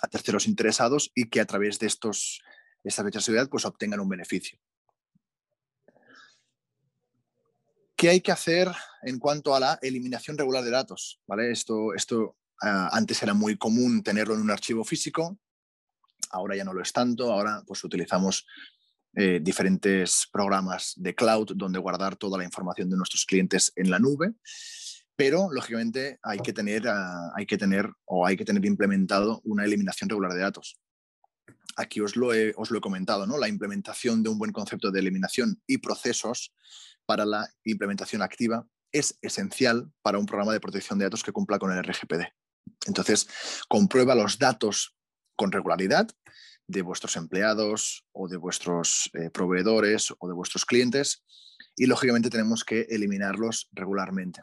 a 0.02 0.08
terceros 0.08 0.46
interesados 0.46 1.12
y 1.16 1.30
que 1.30 1.40
a 1.40 1.46
través 1.46 1.80
de 1.80 1.88
estos, 1.88 2.42
estas 2.84 3.04
brechas 3.04 3.24
de 3.24 3.26
seguridad 3.26 3.50
pues 3.50 3.66
obtengan 3.66 4.02
un 4.02 4.10
beneficio. 4.10 4.60
¿Qué 8.04 8.10
hay 8.10 8.20
que 8.20 8.34
hacer 8.34 8.70
en 9.04 9.18
cuanto 9.18 9.56
a 9.56 9.62
la 9.62 9.80
eliminación 9.82 10.38
regular 10.38 10.62
de 10.62 10.72
datos? 10.72 11.22
¿Vale? 11.26 11.52
Esto, 11.52 11.94
esto 11.94 12.36
Ah, 12.66 12.90
antes 12.94 13.22
era 13.22 13.34
muy 13.34 13.58
común 13.58 14.02
tenerlo 14.02 14.36
en 14.36 14.40
un 14.40 14.50
archivo 14.50 14.86
físico, 14.86 15.38
ahora 16.30 16.56
ya 16.56 16.64
no 16.64 16.72
lo 16.72 16.82
es 16.82 16.94
tanto, 16.94 17.30
ahora 17.30 17.62
pues 17.68 17.84
utilizamos 17.84 18.48
eh, 19.16 19.42
diferentes 19.42 20.30
programas 20.32 20.94
de 20.96 21.14
cloud 21.14 21.52
donde 21.56 21.80
guardar 21.80 22.16
toda 22.16 22.38
la 22.38 22.46
información 22.46 22.90
de 22.90 22.96
nuestros 22.96 23.26
clientes 23.26 23.74
en 23.76 23.92
la 23.92 24.00
nube, 24.00 24.36
pero 25.18 25.52
lógicamente 25.52 26.20
hay 26.24 26.40
que 26.40 26.54
tener, 26.54 26.88
ah, 26.88 27.34
hay 27.36 27.46
que 27.46 27.58
tener 27.58 27.90
o 28.06 28.26
hay 28.26 28.38
que 28.38 28.46
tener 28.46 28.66
implementado 28.66 29.42
una 29.44 29.66
eliminación 29.66 30.10
regular 30.10 30.32
de 30.32 30.40
datos. 30.40 30.80
Aquí 31.76 32.02
os 32.02 32.16
lo 32.16 32.34
he, 32.34 32.54
os 32.56 32.72
lo 32.72 32.78
he 32.78 32.82
comentado, 32.82 33.26
¿no? 33.26 33.38
la 33.38 33.48
implementación 33.48 34.22
de 34.24 34.30
un 34.30 34.38
buen 34.38 34.52
concepto 34.52 34.92
de 34.92 35.00
eliminación 35.00 35.62
y 35.66 35.80
procesos 35.80 36.54
para 37.06 37.26
la 37.26 37.50
implementación 37.64 38.22
activa 38.22 38.68
es 38.92 39.18
esencial 39.22 39.92
para 40.02 40.20
un 40.20 40.26
programa 40.26 40.54
de 40.54 40.60
protección 40.60 41.00
de 41.00 41.06
datos 41.06 41.24
que 41.24 41.32
cumpla 41.32 41.58
con 41.58 41.72
el 41.72 41.84
RGPD. 41.84 42.26
Entonces, 42.86 43.28
comprueba 43.68 44.16
los 44.16 44.38
datos 44.38 44.96
con 45.36 45.52
regularidad 45.52 46.08
de 46.68 46.82
vuestros 46.82 47.16
empleados 47.16 48.06
o 48.12 48.28
de 48.28 48.38
vuestros 48.38 49.10
eh, 49.14 49.30
proveedores 49.30 50.14
o 50.18 50.28
de 50.28 50.34
vuestros 50.34 50.66
clientes 50.66 51.24
y 51.76 51.88
lógicamente 51.88 52.30
tenemos 52.30 52.64
que 52.64 52.82
eliminarlos 52.90 53.70
regularmente. 53.72 54.42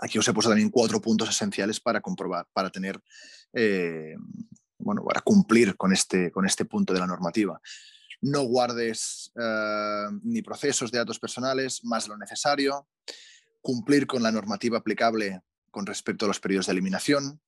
Aquí 0.00 0.18
os 0.18 0.28
he 0.28 0.32
puesto 0.32 0.50
también 0.50 0.70
cuatro 0.70 1.00
puntos 1.00 1.30
esenciales 1.30 1.80
para 1.80 2.00
comprobar, 2.00 2.46
para 2.52 2.70
tener, 2.70 3.00
eh, 3.52 4.14
bueno, 4.84 5.02
para 5.02 5.22
cumplir 5.22 5.76
con 5.76 5.92
este, 5.92 6.30
con 6.30 6.46
este 6.46 6.66
punto 6.66 6.92
de 6.92 7.00
la 7.00 7.06
normativa. 7.06 7.60
No 8.20 8.42
guardes 8.42 9.32
eh, 9.34 10.06
ni 10.22 10.42
procesos 10.42 10.90
de 10.90 10.98
datos 10.98 11.18
personales 11.18 11.84
más 11.84 12.06
lo 12.06 12.16
necesario. 12.16 12.88
Cumplir 13.60 14.06
con 14.06 14.22
la 14.22 14.30
normativa 14.30 14.78
aplicable 14.78 15.42
con 15.70 15.86
respecto 15.86 16.24
a 16.24 16.28
los 16.28 16.40
periodos 16.40 16.66
de 16.66 16.72
eliminación. 16.72 17.40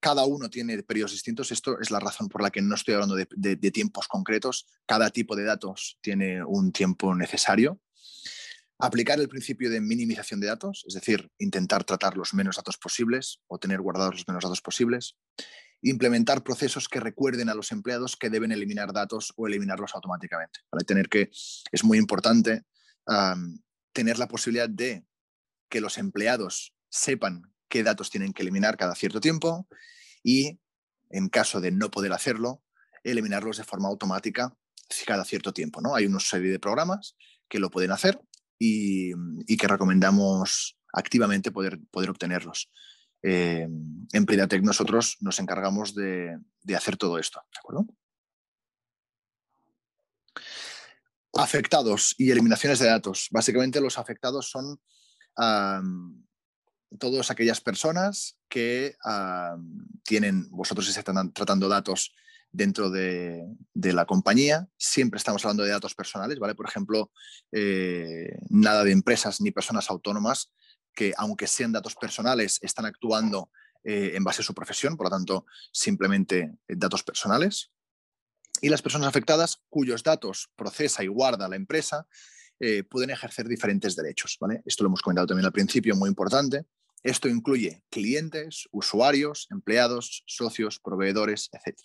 Cada 0.00 0.24
uno 0.24 0.50
tiene 0.50 0.82
periodos 0.82 1.12
distintos. 1.12 1.50
Esto 1.50 1.80
es 1.80 1.90
la 1.90 2.00
razón 2.00 2.28
por 2.28 2.42
la 2.42 2.50
que 2.50 2.62
no 2.62 2.74
estoy 2.74 2.94
hablando 2.94 3.16
de, 3.16 3.56
tiempos 3.72 4.08
concretos. 4.08 4.66
Cada 4.86 5.10
tipo 5.10 5.34
de 5.34 5.44
datos 5.44 5.98
tiene 6.02 6.44
un 6.44 6.70
tiempo 6.70 7.14
necesario. 7.14 7.80
Aplicar 8.78 9.18
el 9.18 9.28
principio 9.28 9.70
de 9.70 9.80
minimización 9.80 10.38
de 10.38 10.48
datos, 10.48 10.84
es 10.86 10.94
decir, 10.94 11.30
intentar 11.38 11.82
tratar 11.84 12.16
los 12.16 12.34
menos 12.34 12.56
datos 12.56 12.76
posibles 12.76 13.40
o 13.46 13.58
tener 13.58 13.80
guardados 13.80 14.16
los 14.16 14.28
menos 14.28 14.44
datos 14.44 14.60
posibles. 14.60 15.16
Implementar 15.82 16.42
procesos 16.42 16.88
que 16.88 17.00
recuerden 17.00 17.48
a 17.48 17.54
los 17.54 17.70
empleados 17.72 18.16
que 18.16 18.30
deben 18.30 18.52
eliminar 18.52 18.92
datos 18.92 19.32
o 19.36 19.46
eliminarlos 19.46 19.94
automáticamente. 19.94 20.60
Tener 20.86 21.08
que 21.08 21.30
es 21.72 21.84
muy 21.84 21.98
importante 21.98 22.64
tener 23.92 24.18
la 24.18 24.28
posibilidad 24.28 24.68
de 24.68 25.06
que 25.68 25.80
los 25.80 25.98
empleados 25.98 26.74
sepan 26.88 27.42
qué 27.68 27.82
datos 27.82 28.10
tienen 28.10 28.32
que 28.32 28.42
eliminar 28.42 28.76
cada 28.76 28.94
cierto 28.94 29.20
tiempo 29.20 29.68
y, 30.22 30.60
en 31.10 31.28
caso 31.28 31.60
de 31.60 31.70
no 31.70 31.90
poder 31.90 32.12
hacerlo, 32.12 32.62
eliminarlos 33.04 33.58
de 33.58 33.64
forma 33.64 33.88
automática 33.88 34.56
cada 35.06 35.24
cierto 35.24 35.52
tiempo. 35.52 35.80
¿no? 35.80 35.94
Hay 35.94 36.06
una 36.06 36.20
serie 36.20 36.50
de 36.50 36.58
programas 36.58 37.16
que 37.48 37.58
lo 37.58 37.70
pueden 37.70 37.92
hacer 37.92 38.20
y, 38.58 39.12
que 39.56 39.68
recomendamos 39.68 40.78
activamente 40.92 41.50
poder 41.50 42.10
obtenerlos. 42.10 42.70
Eh, 43.28 43.66
en 44.12 44.24
Pridatec 44.24 44.62
nosotros 44.62 45.16
nos 45.20 45.40
encargamos 45.40 45.96
de, 45.96 46.38
hacer 46.76 46.96
todo 46.96 47.18
esto. 47.18 47.42
Afectados 51.34 52.14
y 52.18 52.30
eliminaciones 52.30 52.78
de 52.78 52.86
datos. 52.86 53.26
Básicamente 53.32 53.80
los 53.80 53.98
afectados 53.98 54.48
son 54.48 54.80
todas 56.98 57.30
aquellas 57.32 57.60
personas 57.60 58.38
que 58.48 58.96
tienen, 60.04 60.48
vosotros 60.50 60.96
están 60.96 61.32
tratando 61.32 61.68
datos 61.68 62.14
dentro 62.52 62.90
de, 62.90 63.44
la 63.74 64.06
compañía, 64.06 64.68
siempre 64.76 65.18
estamos 65.18 65.44
hablando 65.44 65.64
de 65.64 65.70
datos 65.70 65.96
personales, 65.96 66.38
¿vale? 66.38 66.54
Por 66.54 66.68
ejemplo, 66.68 67.10
eh, 67.50 68.38
nada 68.50 68.84
de 68.84 68.92
empresas 68.92 69.40
ni 69.40 69.50
personas 69.50 69.90
autónomas 69.90 70.52
que, 70.96 71.12
aunque 71.16 71.46
sean 71.46 71.70
datos 71.70 71.94
personales, 71.94 72.58
están 72.62 72.86
actuando 72.86 73.50
eh, 73.84 74.16
en 74.16 74.24
base 74.24 74.42
a 74.42 74.44
su 74.44 74.54
profesión, 74.54 74.96
por 74.96 75.06
lo 75.06 75.10
tanto, 75.10 75.46
simplemente 75.70 76.58
eh, 76.66 76.74
datos 76.76 77.04
personales. 77.04 77.70
y 78.62 78.70
las 78.70 78.80
personas 78.80 79.06
afectadas 79.06 79.62
cuyos 79.68 80.02
datos 80.02 80.48
procesa 80.56 81.04
y 81.04 81.08
guarda 81.08 81.46
la 81.46 81.56
empresa 81.56 82.06
eh, 82.58 82.82
pueden 82.84 83.10
ejercer 83.10 83.46
diferentes 83.46 83.94
derechos. 83.94 84.38
¿vale? 84.40 84.62
Esto 84.64 84.82
lo 84.82 84.88
hemos 84.88 85.02
comentado 85.02 85.26
también 85.26 85.44
al 85.44 85.52
principio, 85.52 85.94
muy 85.94 86.08
importante. 86.08 86.64
Esto 87.02 87.28
incluye 87.28 87.84
clientes, 87.90 88.66
usuarios, 88.72 89.46
empleados, 89.50 90.24
socios, 90.26 90.80
proveedores, 90.80 91.50
etc. 91.52 91.78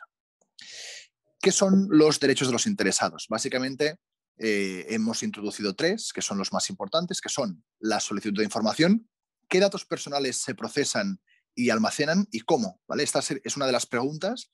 ¿Qué 1.42 1.52
son 1.52 1.88
los 1.90 2.20
derechos 2.20 2.48
de 2.48 2.54
los 2.54 2.66
interesados? 2.66 3.28
Básicamente, 3.30 4.00
eh, 4.44 4.88
hemos 4.90 5.22
introducido 5.22 5.76
tres, 5.76 6.12
que 6.12 6.24
son 6.24 6.40
los 6.40 6.52
más 6.52 6.72
importantes, 6.72 7.22
que 7.22 7.30
son 7.30 7.64
la 7.80 8.00
solicitud 8.00 8.40
de 8.40 8.44
información, 8.44 9.08
qué 9.48 9.60
datos 9.60 9.86
personales 9.86 10.38
se 10.38 10.56
procesan 10.56 11.22
y 11.54 11.70
almacenan 11.70 12.28
y 12.32 12.40
cómo. 12.40 12.82
¿vale? 12.88 13.04
Esta 13.04 13.20
es 13.20 13.56
una 13.56 13.68
de 13.68 13.72
las 13.72 13.86
preguntas 13.86 14.50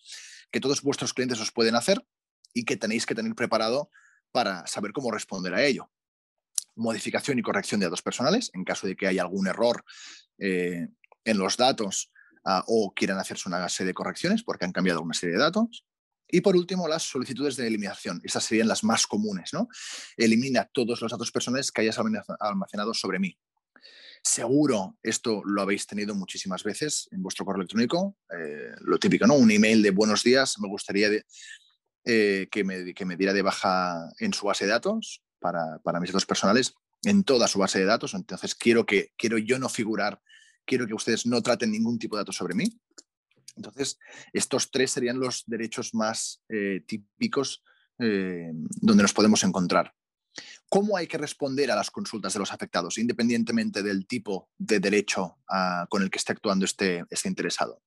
que 0.52 0.60
todos 0.60 0.82
vuestros 0.82 1.14
clientes 1.14 1.40
os 1.40 1.54
pueden 1.54 1.76
hacer 1.76 2.06
y 2.54 2.66
que 2.66 2.76
tenéis 2.76 3.06
que 3.06 3.16
tener 3.16 3.34
preparado 3.34 3.90
para 4.34 4.68
saber 4.68 4.92
cómo 4.92 5.10
responder 5.10 5.54
a 5.54 5.64
ello. 5.64 5.90
Modificación 6.76 7.40
y 7.40 7.42
corrección 7.42 7.80
de 7.80 7.86
datos 7.86 8.02
personales, 8.02 8.52
en 8.54 8.66
caso 8.66 8.88
de 8.88 8.98
que 8.98 9.08
haya 9.08 9.22
algún 9.22 9.48
error 9.48 9.86
eh, 10.38 10.90
en 11.24 11.38
los 11.38 11.56
datos 11.56 12.12
ah, 12.44 12.62
o 12.68 12.94
quieran 12.94 13.20
hacerse 13.20 13.48
una 13.48 13.70
serie 13.70 13.92
de 13.92 13.94
correcciones 13.94 14.44
porque 14.44 14.66
han 14.66 14.74
cambiado 14.74 15.02
una 15.02 15.14
serie 15.14 15.38
de 15.38 15.44
datos. 15.44 15.86
Y 16.30 16.42
por 16.42 16.56
último, 16.56 16.88
las 16.88 17.04
solicitudes 17.04 17.56
de 17.56 17.68
eliminación. 17.68 18.20
Estas 18.24 18.44
serían 18.44 18.68
las 18.68 18.84
más 18.84 19.08
comunes. 19.08 19.54
¿no? 19.54 19.68
Elimina 20.18 20.70
todos 20.72 21.02
los 21.02 21.12
datos 21.12 21.32
personales 21.32 21.72
que 21.72 21.82
hayas 21.82 21.98
almacenado 22.40 22.94
sobre 22.94 23.20
mí. 23.20 23.38
Seguro 24.24 24.98
esto 25.04 25.42
lo 25.46 25.62
habéis 25.62 25.88
tenido 25.88 26.14
muchísimas 26.14 26.64
veces 26.64 27.08
en 27.12 27.24
vuestro 27.24 27.46
correo 27.46 27.62
electrónico. 27.62 28.18
Eh, 28.30 28.72
lo 28.82 28.98
típico, 29.00 29.26
¿no? 29.26 29.36
Un 29.36 29.52
email 29.52 29.82
de 29.82 29.92
buenos 29.92 30.24
días. 30.24 30.60
Me 30.60 30.68
gustaría 30.68 31.10
eh, 32.04 32.48
que, 32.52 32.64
me, 32.64 32.94
que, 32.94 33.06
me, 33.06 33.16
diera 33.16 33.34
de 33.34 33.42
baja 33.42 34.10
en 34.20 34.34
su 34.34 34.46
base 34.46 34.66
de 34.66 34.72
datos 34.72 35.24
para, 35.40 35.80
para, 35.80 36.00
mis 36.00 36.10
datos 36.10 36.26
personales, 36.26 36.74
en 37.04 37.24
toda 37.24 37.48
su 37.48 37.60
base 37.60 37.80
de 37.80 37.86
datos. 37.86 38.14
Entonces, 38.14 38.54
quiero, 38.56 38.86
que, 38.86 39.14
quiero 39.18 39.38
yo 39.38 39.60
no 39.60 39.70
figurar, 39.70 40.22
quiero 40.66 40.88
que 40.88 40.94
ustedes 40.94 41.26
no 41.26 41.42
traten 41.42 41.72
ningún 41.72 41.98
tipo 41.98 42.18
de 42.18 42.22
datos 42.22 42.36
sobre 42.36 42.56
mí. 42.56 42.78
Entonces, 43.58 44.00
estos 44.32 44.72
tres 44.72 44.92
serían 44.92 45.20
los 45.20 45.44
derechos 45.46 45.94
más 45.94 46.42
eh, 46.50 46.82
típicos 46.88 47.64
donde 48.00 49.02
nos 49.02 49.14
podemos 49.14 49.44
encontrar. 49.44 49.92
¿Cómo 50.70 50.98
hay 50.98 51.08
que 51.08 51.18
responder 51.18 51.72
a 51.72 51.76
las 51.76 51.92
consultas 51.92 52.34
de 52.34 52.40
los 52.40 52.52
afectados, 52.52 52.98
independientemente 52.98 53.82
del 53.82 54.06
tipo 54.06 54.50
de 54.58 54.80
derecho 54.80 55.38
ah, 55.50 55.88
con 55.90 56.04
el 56.04 56.10
que 56.10 56.18
esté 56.18 56.34
actuando 56.34 56.66
este, 56.66 57.06
este 57.10 57.30
interesado? 57.30 57.82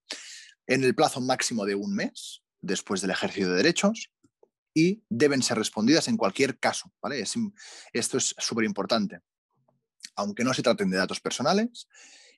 En 0.66 0.82
el 0.84 0.94
plazo 0.94 1.20
máximo 1.20 1.64
de 1.64 1.74
un 1.74 1.94
mes, 1.94 2.42
después 2.60 3.00
del 3.00 3.10
ejercicio 3.10 3.50
de 3.50 3.56
derechos, 3.56 4.10
y 4.72 5.02
deben 5.08 5.42
ser 5.42 5.58
respondidas 5.58 6.08
en 6.08 6.16
cualquier 6.16 6.58
caso. 6.58 6.92
¿vale? 7.02 7.22
esto 7.92 8.18
es 8.18 8.34
súper 8.38 8.64
importante. 8.64 9.20
Aunque 10.16 10.44
no 10.44 10.54
se 10.54 10.62
traten 10.62 10.90
de 10.90 10.96
datos 10.96 11.20
personales, 11.20 11.86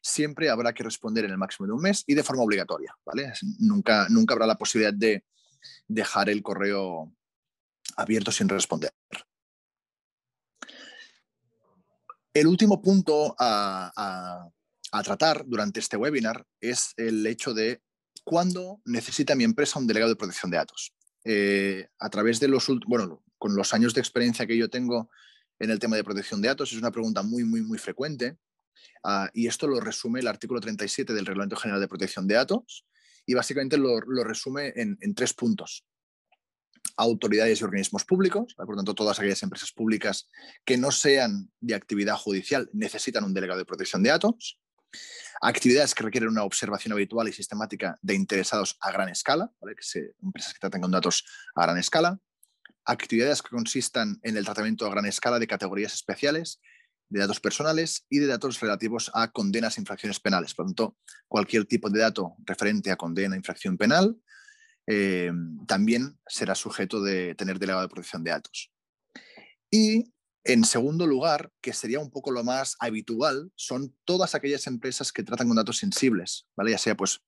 siempre 0.03 0.51
habrá 0.51 0.75
que 0.75 0.83
responder 0.83 1.25
en 1.25 1.31
el 1.31 1.38
máximo 1.38 1.67
de 1.67 1.73
un 1.73 1.81
mes 1.81 2.05
y 2.07 2.15
de 2.15 2.23
forma 2.23 2.43
obligatoria. 2.43 2.95
¿vale? 3.07 3.33
Nunca, 3.61 4.07
nunca 4.11 4.35
habrá 4.35 4.47
la 4.47 4.59
posibilidad 4.59 4.93
de 4.93 5.25
dejar 5.88 6.29
el 6.29 6.43
correo 6.43 7.12
abierto 7.97 8.33
sin 8.33 8.49
responder. 8.49 8.93
El 12.35 12.47
último 12.47 12.81
punto 12.81 13.37
a, 13.38 14.49
tratar 15.05 15.45
durante 15.47 15.81
este 15.81 15.97
webinar 15.97 16.47
es 16.61 16.93
el 16.97 17.27
hecho 17.27 17.55
de 17.55 17.83
cuándo 18.25 18.81
necesita 18.85 19.35
mi 19.35 19.45
empresa 19.45 19.79
un 19.79 19.87
delegado 19.87 20.11
de 20.11 20.17
protección 20.17 20.51
de 20.51 20.57
datos. 20.59 20.95
Eh, 21.25 21.88
a 21.99 22.11
través 22.11 22.41
de 22.41 22.49
los 22.49 22.67
bueno, 22.87 23.23
con 23.38 23.55
los 23.55 23.73
años 23.75 23.95
de 23.95 24.01
experiencia 24.01 24.47
que 24.47 24.57
yo 24.57 24.69
tengo 24.69 25.09
en 25.59 25.71
el 25.71 25.79
tema 25.79 25.97
de 25.97 26.05
protección 26.05 26.43
de 26.43 26.49
datos, 26.49 26.73
es 26.73 26.79
una 26.79 26.91
pregunta 26.91 27.23
muy, 27.23 27.45
muy, 27.45 27.62
muy 27.62 27.79
frecuente. 27.79 28.38
Ah, 29.05 29.31
y 29.35 29.47
esto 29.47 29.67
lo 29.67 29.81
resume 29.81 30.21
el 30.21 30.29
artículo 30.29 30.61
37 30.61 31.13
del 31.13 31.27
Reglamento 31.27 31.57
General 31.57 31.81
de 31.81 31.89
Protección 31.89 32.27
de 32.27 32.35
Datos 32.35 32.87
y 33.27 33.35
básicamente 33.35 33.77
lo, 33.77 34.01
resume 34.25 34.73
en, 34.77 35.15
tres 35.15 35.33
puntos. 35.35 35.85
Autoridades 36.97 37.61
y 37.61 37.65
organismos 37.65 38.05
públicos, 38.05 38.55
por 38.55 38.77
tanto, 38.77 38.95
todas 38.95 39.19
aquellas 39.19 39.43
empresas 39.43 39.73
públicas 39.73 40.29
que 40.65 40.77
no 40.77 40.91
sean 40.91 41.51
de 41.61 41.75
actividad 41.75 42.17
judicial 42.17 42.69
necesitan 42.73 43.25
un 43.25 43.33
delegado 43.33 43.59
de 43.59 43.65
protección 43.65 44.03
de 44.03 44.11
datos, 44.11 44.59
actividades 45.41 45.95
que 45.95 46.05
requieren 46.05 46.29
una 46.29 46.45
observación 46.45 46.93
habitual 46.93 47.29
y 47.29 47.33
sistemática 47.33 47.99
de 48.03 48.15
interesados 48.15 48.77
a 48.81 48.93
gran 48.93 49.09
escala, 49.09 49.51
que 49.61 50.13
empresas 50.23 50.53
que 50.53 50.61
tratan 50.61 50.81
con 50.81 50.91
datos 50.91 51.25
a 51.55 51.63
gran 51.63 51.79
escala, 51.79 52.19
actividades 52.85 53.43
que 53.43 53.51
consistan 53.51 54.19
en 54.23 54.37
el 54.37 54.45
tratamiento 54.45 54.87
a 54.87 54.91
gran 54.91 55.07
escala 55.07 55.39
de 55.39 55.47
categorías 55.47 55.95
especiales, 55.95 56.61
de 57.12 57.20
datos 57.20 57.40
personales 57.40 58.07
y 58.09 58.18
de 58.18 58.27
datos 58.27 58.59
relativos 58.61 59.11
a 59.12 59.31
condenas 59.31 59.77
e 59.77 59.83
infracciones 59.83 60.18
penales. 60.18 60.55
Por 60.55 60.64
lo 60.64 60.70
tanto, 60.70 60.96
cualquier 61.29 61.66
tipo 61.66 61.90
de 61.90 62.01
dato 62.01 62.35
referente 62.44 62.90
a 62.90 62.96
condena, 62.96 63.37
infracción 63.37 63.77
penal, 63.77 64.16
eh, 64.87 65.31
también 65.66 66.18
será 66.27 66.55
sujeto 66.55 67.03
de 67.03 67.35
tener 67.35 67.59
delegado 67.59 67.83
de 67.83 67.88
protección 67.88 68.25
de 68.25 68.31
datos. 68.31 68.72
Y 69.70 70.12
en 70.44 70.64
segundo 70.64 71.07
lugar, 71.07 71.53
que 71.61 71.75
sería 71.75 72.01
un 72.01 72.11
poco 72.11 72.31
lo 72.31 72.44
más 72.44 72.77
habitual, 72.81 73.53
son 73.57 73.94
todas 74.05 74.35
aquellas 74.35 74.66
empresas 74.66 75.12
que 75.12 75.22
tratan 75.22 75.48
con 75.48 75.57
datos 75.57 75.77
sensibles, 75.77 76.46
¿vale? 76.57 76.70
ya 76.70 76.79
sea 76.79 76.96
pues 76.96 77.20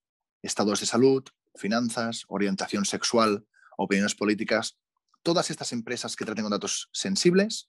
estados 0.42 0.80
de 0.80 0.86
salud, 0.86 1.22
finanzas, 1.54 2.24
orientación 2.28 2.86
sexual, 2.86 3.46
opiniones 3.76 4.14
políticas. 4.14 4.78
Todas 5.22 5.50
estas 5.50 5.72
empresas 5.72 6.16
que 6.16 6.24
traten 6.24 6.44
con 6.44 6.50
datos 6.50 6.88
sensibles 6.92 7.68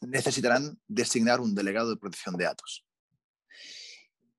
necesitarán 0.00 0.80
designar 0.86 1.40
un 1.40 1.54
delegado 1.54 1.90
de 1.90 1.96
protección 1.96 2.36
de 2.36 2.44
datos. 2.44 2.84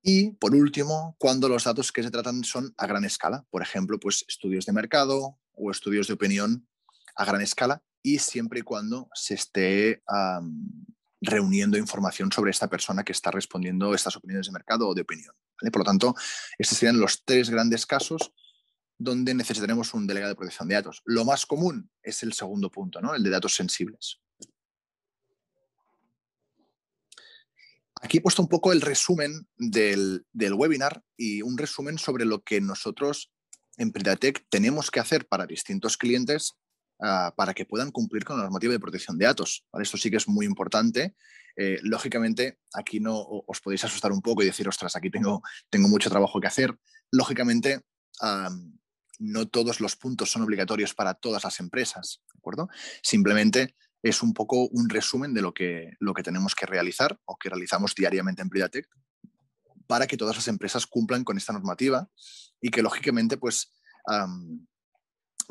Y, 0.02 0.32
por 0.32 0.54
último, 0.54 1.14
cuando 1.18 1.48
los 1.48 1.64
datos 1.64 1.92
que 1.92 2.02
se 2.02 2.10
tratan 2.10 2.42
son 2.42 2.72
a 2.78 2.86
gran 2.86 3.04
escala, 3.04 3.44
por 3.50 3.62
ejemplo, 3.62 4.00
pues 4.00 4.24
estudios 4.28 4.64
de 4.64 4.72
mercado 4.72 5.38
o 5.52 5.70
estudios 5.70 6.06
de 6.06 6.14
opinión 6.14 6.66
a 7.16 7.24
gran 7.24 7.42
escala 7.42 7.82
y 8.02 8.18
siempre 8.18 8.60
y 8.60 8.62
cuando 8.62 9.08
se 9.14 9.34
esté 9.34 10.02
reuniendo 11.20 11.76
información 11.76 12.32
sobre 12.32 12.50
esta 12.50 12.68
persona 12.68 13.04
que 13.04 13.12
está 13.12 13.30
respondiendo 13.30 13.94
estas 13.94 14.16
opiniones 14.16 14.46
de 14.46 14.52
mercado 14.52 14.88
o 14.88 14.94
de 14.94 15.02
opinión. 15.02 15.34
Por 15.70 15.80
lo 15.80 15.84
tanto, 15.84 16.14
estos 16.58 16.78
serían 16.78 16.98
los 16.98 17.22
tres 17.24 17.50
grandes 17.50 17.84
casos 17.84 18.32
donde 18.96 19.34
necesitaremos 19.34 19.92
un 19.94 20.06
delegado 20.06 20.30
de 20.30 20.36
protección 20.36 20.68
de 20.68 20.76
datos. 20.76 21.02
Lo 21.04 21.24
más 21.24 21.44
común 21.44 21.90
es 22.02 22.22
el 22.22 22.32
segundo 22.32 22.70
punto, 22.70 23.00
¿no? 23.00 23.14
el 23.14 23.22
de 23.22 23.30
datos 23.30 23.54
sensibles. 23.54 24.20
Aquí 28.00 28.18
he 28.18 28.20
puesto 28.22 28.42
un 28.42 28.48
poco 28.48 28.72
el 28.72 28.80
resumen 28.80 29.46
del, 29.56 30.24
webinar 30.34 31.02
y 31.16 31.42
un 31.42 31.58
resumen 31.58 31.98
sobre 31.98 32.24
lo 32.24 32.42
que 32.42 32.60
nosotros 32.60 33.30
en 33.76 33.92
Pridatec 33.92 34.46
tenemos 34.48 34.90
que 34.90 35.00
hacer 35.00 35.28
para 35.28 35.46
distintos 35.46 35.96
clientes 35.96 36.54
ah, 37.00 37.34
para 37.36 37.52
que 37.52 37.66
puedan 37.66 37.90
cumplir 37.90 38.24
con 38.24 38.38
la 38.38 38.44
normativa 38.44 38.72
de 38.72 38.80
protección 38.80 39.18
de 39.18 39.26
datos. 39.26 39.66
Esto 39.74 39.98
sí 39.98 40.10
que 40.10 40.16
es 40.16 40.28
muy 40.28 40.46
importante. 40.46 41.14
Eh, 41.56 41.78
lógicamente, 41.82 42.58
aquí 42.72 43.00
no 43.00 43.18
os 43.18 43.60
podéis 43.60 43.84
asustar 43.84 44.12
un 44.12 44.22
poco 44.22 44.42
y 44.42 44.46
decir, 44.46 44.66
ostras, 44.66 44.96
aquí 44.96 45.10
tengo, 45.10 45.42
tengo 45.68 45.88
mucho 45.88 46.08
trabajo 46.08 46.40
que 46.40 46.46
hacer. 46.46 46.74
Lógicamente, 47.10 47.82
no 49.18 49.48
todos 49.48 49.80
los 49.80 49.96
puntos 49.96 50.30
son 50.30 50.42
obligatorios 50.42 50.94
para 50.94 51.14
todas 51.14 51.44
las 51.44 51.60
empresas, 51.60 52.22
¿de 52.32 52.38
acuerdo? 52.38 52.68
Simplemente 53.02 53.74
es 54.02 54.22
un 54.22 54.32
poco 54.32 54.68
un 54.68 54.88
resumen 54.88 55.34
de 55.34 55.42
lo 55.42 55.52
que, 55.52 55.92
lo 55.98 56.14
que 56.14 56.22
tenemos 56.22 56.54
que 56.54 56.66
realizar 56.66 57.18
o 57.24 57.36
que 57.36 57.50
realizamos 57.50 57.94
diariamente 57.94 58.42
en 58.42 58.48
Pridatec 58.48 58.88
para 59.86 60.06
que 60.06 60.16
todas 60.16 60.36
las 60.36 60.48
empresas 60.48 60.86
cumplan 60.86 61.24
con 61.24 61.36
esta 61.36 61.52
normativa 61.52 62.08
y 62.60 62.70
que 62.70 62.82
lógicamente 62.82 63.36
pues, 63.36 63.72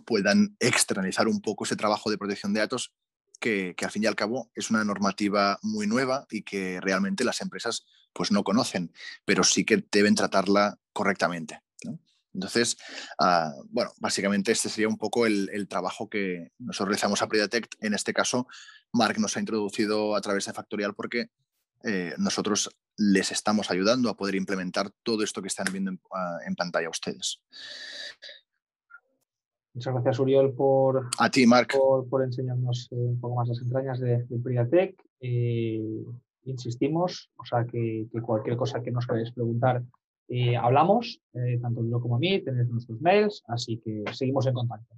puedan 0.06 0.56
externalizar 0.60 1.28
un 1.28 1.42
poco 1.42 1.66
ese 1.66 1.76
trabajo 1.76 2.10
de 2.10 2.18
protección 2.18 2.54
de 2.54 2.62
datos 2.62 2.94
que, 3.40 3.76
al 3.82 3.92
fin 3.92 4.04
y 4.04 4.08
al 4.08 4.16
cabo 4.16 4.52
es 4.56 4.70
una 4.70 4.84
normativa 4.84 5.60
muy 5.62 5.88
nueva 5.88 6.26
y 6.30 6.44
que 6.44 6.80
realmente 6.82 7.24
las 7.24 7.42
empresas 7.42 7.86
pues 8.14 8.32
no 8.32 8.44
conocen, 8.44 8.92
pero 9.26 9.44
sí 9.44 9.66
que 9.66 9.86
deben 9.92 10.16
tratarla 10.16 10.78
correctamente. 10.94 11.62
Entonces, 12.34 12.78
ah, 13.20 13.52
bueno, 13.70 13.92
básicamente 14.00 14.52
este 14.52 14.70
sería 14.70 14.88
un 14.88 14.98
poco 14.98 15.26
el, 15.26 15.68
trabajo 15.68 16.10
que 16.10 16.52
nosotros 16.60 16.90
realizamos 16.90 17.22
a 17.22 17.28
Pridatect. 17.28 17.76
En 17.82 17.94
este 17.94 18.14
caso, 18.14 18.48
Mark 18.94 19.20
nos 19.20 19.36
ha 19.36 19.40
introducido 19.40 20.16
a 20.16 20.22
través 20.22 20.46
de 20.46 20.54
Factorial 20.54 20.94
porque 20.94 21.30
eh, 21.84 22.14
nosotros 22.18 22.70
les 22.98 23.32
estamos 23.32 23.72
ayudando 23.72 24.10
a 24.10 24.18
poder 24.18 24.36
implementar 24.36 24.92
todo 25.04 25.24
esto 25.24 25.42
que 25.42 25.48
están 25.48 25.68
viendo 25.72 25.92
en, 25.92 26.00
ah, 26.14 26.38
pantalla 26.58 26.90
ustedes. 26.90 27.42
Muchas 29.74 29.94
gracias, 29.94 30.20
Uriol, 30.20 30.54
por, 30.54 31.10
a 31.18 31.30
ti, 31.30 31.46
Mark. 31.46 31.70
por, 32.10 32.24
enseñarnos 32.24 32.90
eh, 32.92 32.96
un 32.96 33.20
poco 33.20 33.36
más 33.36 33.48
las 33.48 33.62
entrañas 33.62 34.00
de, 34.00 34.26
de 34.26 34.40
Pridatec. 34.40 35.02
Eh, 35.22 36.04
insistimos, 36.44 37.32
o 37.38 37.46
sea, 37.46 37.66
que, 37.66 38.08
que, 38.12 38.22
cualquier 38.22 38.58
cosa 38.58 38.82
que 38.82 38.92
nos 38.92 39.06
queráis 39.06 39.32
preguntar, 39.32 39.84
hablamos, 40.62 41.22
eh, 41.34 41.58
tanto 41.62 41.84
yo 41.84 42.00
como 42.00 42.16
a 42.16 42.20
mí, 42.20 42.42
tenéis 42.42 42.70
nuestros 42.70 43.02
mails, 43.02 43.44
así 43.48 43.78
que 43.84 44.04
seguimos 44.14 44.46
en 44.46 44.54
contacto. 44.54 44.96